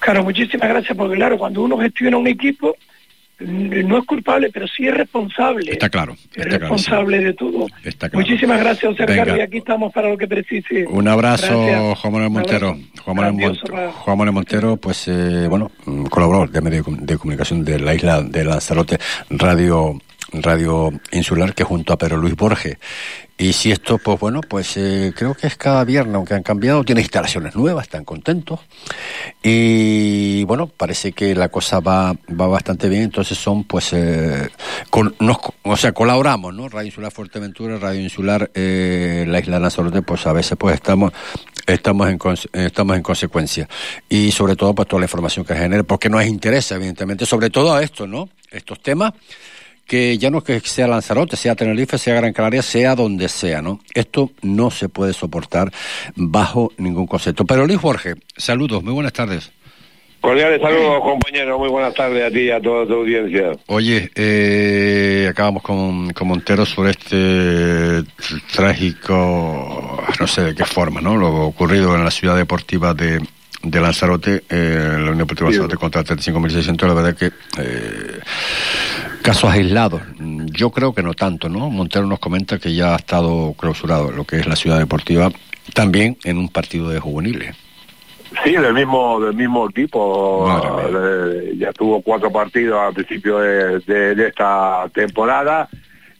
[0.00, 2.76] Claro, muchísimas gracias, porque claro, cuando uno gestiona un equipo,
[3.40, 5.72] no es culpable, pero sí es responsable.
[5.72, 6.12] Está claro.
[6.12, 6.60] es Está claro.
[6.60, 7.66] responsable de todo.
[7.84, 8.26] Está claro.
[8.26, 10.86] Muchísimas gracias, José y aquí estamos para lo que precise.
[10.86, 11.98] Un abrazo, Gracias.
[11.98, 12.78] Juan Manuel Montero.
[13.04, 16.84] Juan Manuel, Grandioso Mon- para- Juan Manuel Montero, pues, eh, bueno, mm, colaborador de medio
[16.88, 18.98] de comunicación de la isla de Lanzarote,
[19.30, 19.98] Radio,
[20.32, 22.78] Radio Insular, que junto a Pedro Luis Borges.
[23.38, 26.82] Y si esto, pues bueno, pues eh, creo que es cada viernes, aunque han cambiado,
[26.84, 28.60] tiene instalaciones nuevas, están contentos.
[29.42, 34.48] Y bueno, parece que la cosa va, va bastante bien, entonces son pues, eh,
[34.88, 36.66] con, nos, o sea, colaboramos, ¿no?
[36.70, 41.12] Radio Insular Fuerteventura, Radio Insular, eh, la isla de Lanzarote, pues a veces pues estamos,
[41.66, 42.18] estamos en,
[42.54, 43.68] estamos en consecuencia.
[44.08, 47.74] Y sobre todo pues toda la información que genere, porque nos interesa, evidentemente, sobre todo
[47.74, 48.30] a esto, ¿no?
[48.50, 49.12] Estos temas
[49.86, 53.62] que ya no es que sea Lanzarote, sea Tenerife, sea Gran Canaria, sea donde sea,
[53.62, 53.80] ¿no?
[53.94, 55.72] Esto no se puede soportar
[56.16, 57.44] bajo ningún concepto.
[57.44, 59.52] Pero Luis Jorge, saludos, muy buenas tardes.
[60.20, 61.56] Cordiales saludos, compañeros.
[61.58, 63.52] Muy buenas tardes a ti y a toda tu audiencia.
[63.66, 67.16] Oye, eh, acabamos con, con Montero sobre este
[68.00, 71.16] tr- trágico, no sé de qué forma, ¿no?
[71.16, 73.20] Lo ocurrido en la ciudad deportiva de,
[73.62, 78.20] de Lanzarote, eh, la Unión Deportiva Lanzarote contra 35.600, la verdad que eh,
[79.26, 80.00] casos aislados.
[80.52, 81.68] Yo creo que no tanto, ¿no?
[81.68, 85.30] Montero nos comenta que ya ha estado clausurado lo que es la ciudad deportiva,
[85.74, 87.56] también en un partido de juveniles.
[88.44, 90.46] Sí, del mismo del mismo equipo.
[90.92, 95.68] Eh, ya tuvo cuatro partidos al principio de, de- de esta temporada.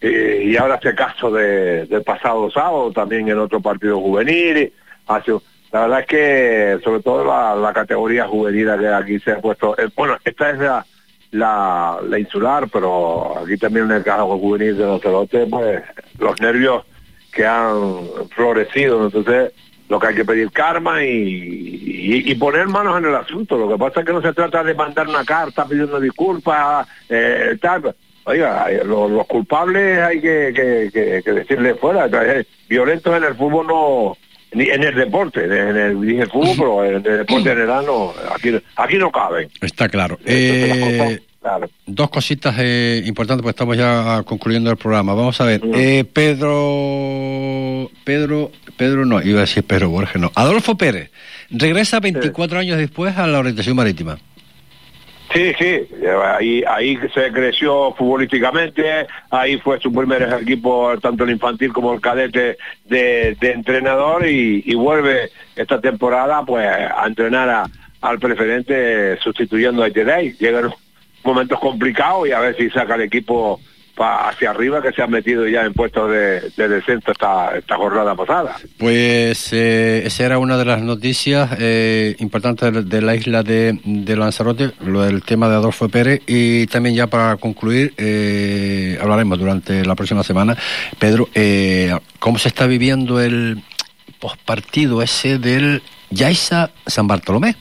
[0.01, 4.73] eh, y ahora este caso de, del pasado sábado, también en otro partido juvenil.
[5.07, 5.33] Hace,
[5.73, 9.79] la verdad es que, sobre todo la, la categoría juvenil que aquí se ha puesto.
[9.79, 10.85] eh, bueno, esta es la,
[11.37, 15.82] la, la insular, pero aquí también en el caso juvenil de Lanzarote, pues
[16.18, 16.84] los nervios
[17.32, 18.01] que han
[18.34, 19.05] florecido.
[19.07, 19.53] Entonces,
[19.89, 23.57] lo que hay que pedir karma y, y- y poner manos en el asunto.
[23.57, 27.57] Lo que pasa es que no se trata de mandar una carta pidiendo disculpas, eh,
[27.61, 27.95] tal.
[28.24, 32.07] Oiga, los, los culpables hay que, que, que- que decirles fuera.
[32.07, 34.16] Entonces, violentos en el fútbol no,
[34.53, 38.51] ni en el deporte, en el, el fútbol, pero en el deporte general no, aquí,
[38.74, 39.49] aquí no caben.
[39.61, 40.18] Está claro.
[40.24, 41.71] Eh, claro.
[41.87, 45.15] Dos cositas eh, importantes, porque estamos ya concluyendo el programa.
[45.15, 45.61] Vamos a ver.
[45.75, 47.91] Eh, Pedro.
[48.05, 48.51] Pedro.
[48.77, 50.31] Pedro no, iba a decir Pedro Borges, no.
[50.35, 51.11] Adolfo Pérez
[51.51, 54.19] regresa 24 años después a la orientación marítima.
[55.33, 55.81] Sí, sí,
[56.39, 62.01] ahí, ahí se creció futbolísticamente, ahí fue su primer equipo, tanto el infantil como el
[62.01, 67.67] cadete de, de entrenador y, y vuelve esta temporada pues a entrenar a-
[68.03, 70.35] al preferente sustituyendo a Jedei.
[70.39, 70.71] Llegan
[71.27, 73.61] momentos complicados y a ver si saca el equipo
[73.99, 78.14] hacia arriba que se ha metido ya en puestos de, de descenso esta, esta jornada
[78.14, 78.57] pasada.
[78.79, 83.79] Pues eh, era una de las noticias eh, importantes de, la isla de,
[84.16, 86.22] Lanzarote, lo del tema de Adolfo Pérez.
[86.27, 90.57] Y también ya para concluir, eh, hablaremos durante la próxima semana,
[90.99, 93.62] Pedro, eh, cómo se está viviendo el
[94.18, 97.57] pospartido ese del Yaiza San Bartolomé.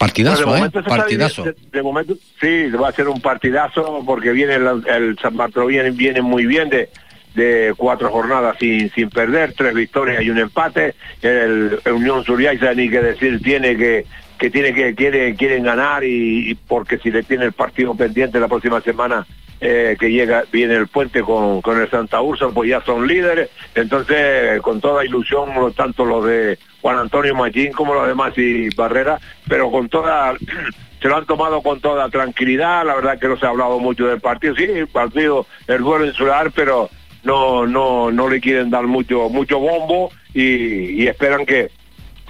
[0.00, 0.82] Partidazo, Bueno, de ¿eh?
[0.82, 1.44] Partidazo.
[1.44, 5.72] De, de momento, sí, va a ser un partidazo porque viene el, el San Bartolomé
[5.74, 6.88] viene, viene muy bien de,
[7.34, 10.94] de cuatro jornadas sin, sin perder, tres victorias y un empate.
[11.20, 14.06] El, el Unión Suriaiza ni que decir tiene que
[14.38, 18.40] que tiene que quiere quieren ganar y, y porque si le tiene el partido pendiente
[18.40, 19.26] la próxima semana
[19.62, 23.50] eh, que llega viene el puente con, con el Santa Úrsula pues ya son líderes.
[23.74, 29.18] Entonces con toda ilusión tanto los de Juan Antonio Machín como los demás y Barrera
[29.46, 30.34] pero con toda
[31.02, 32.86] se lo han tomado con toda tranquilidad.
[32.86, 34.54] La verdad que no se ha hablado mucho del partido.
[34.56, 36.88] Sí el partido el duelo insular pero
[37.22, 41.70] no no no le quieren dar mucho mucho bombo y, esperan que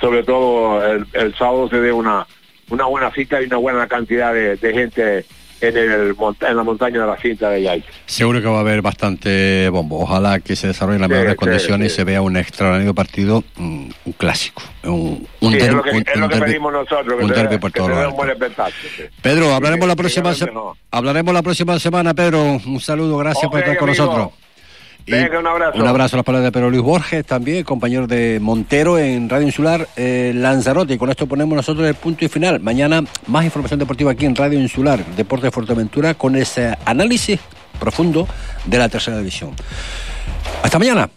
[0.00, 2.26] sobre todo el, sábado se dé una
[2.70, 5.26] una buena cita y una buena cantidad de gente
[5.60, 7.86] en, el, monta- en la montaña de la cinta de Yaiza.
[8.06, 10.00] Seguro que va a haber bastante bombo.
[10.02, 11.94] Ojalá que se desarrolle en las Sí, mejores sí, condiciones sí.
[11.94, 14.62] y se vea un extraordinario partido, mm, un clásico.
[14.84, 17.24] Un, un Sí, es derbi- lo que, un- es lo que derbi- pedimos nosotros, que
[17.24, 17.70] un derbi por.
[19.22, 20.50] Pedro, hablaremos la próxima se-
[20.90, 22.42] hablaremos la próxima semana, Pedro.
[22.66, 24.04] Un saludo, gracias por estar con amigo.
[24.04, 24.28] nosotros.
[25.06, 25.78] Y Venga, un abrazo.
[25.78, 29.46] Un abrazo a las palabras de Pedro Luis Borges, también compañero de Montero en Radio
[29.46, 30.94] Insular eh, Lanzarote.
[30.94, 32.60] Y con esto ponemos nosotros el punto y final.
[32.60, 37.40] Mañana más información deportiva aquí en Radio Insular, Deporte de Fuerteventura, con ese análisis
[37.78, 38.28] profundo
[38.66, 39.54] de la tercera división.
[40.62, 41.08] Hasta mañana.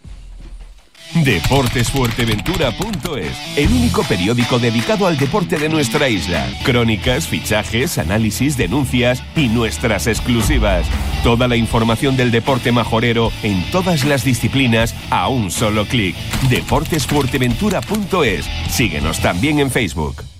[1.15, 6.47] Deportesfuerteventura.es, el único periódico dedicado al deporte de nuestra isla.
[6.63, 10.87] Crónicas, fichajes, análisis, denuncias y nuestras exclusivas.
[11.23, 16.15] Toda la información del deporte majorero en todas las disciplinas a un solo clic.
[16.49, 18.45] Deportesfuerteventura.es.
[18.69, 20.32] Síguenos también en Facebook.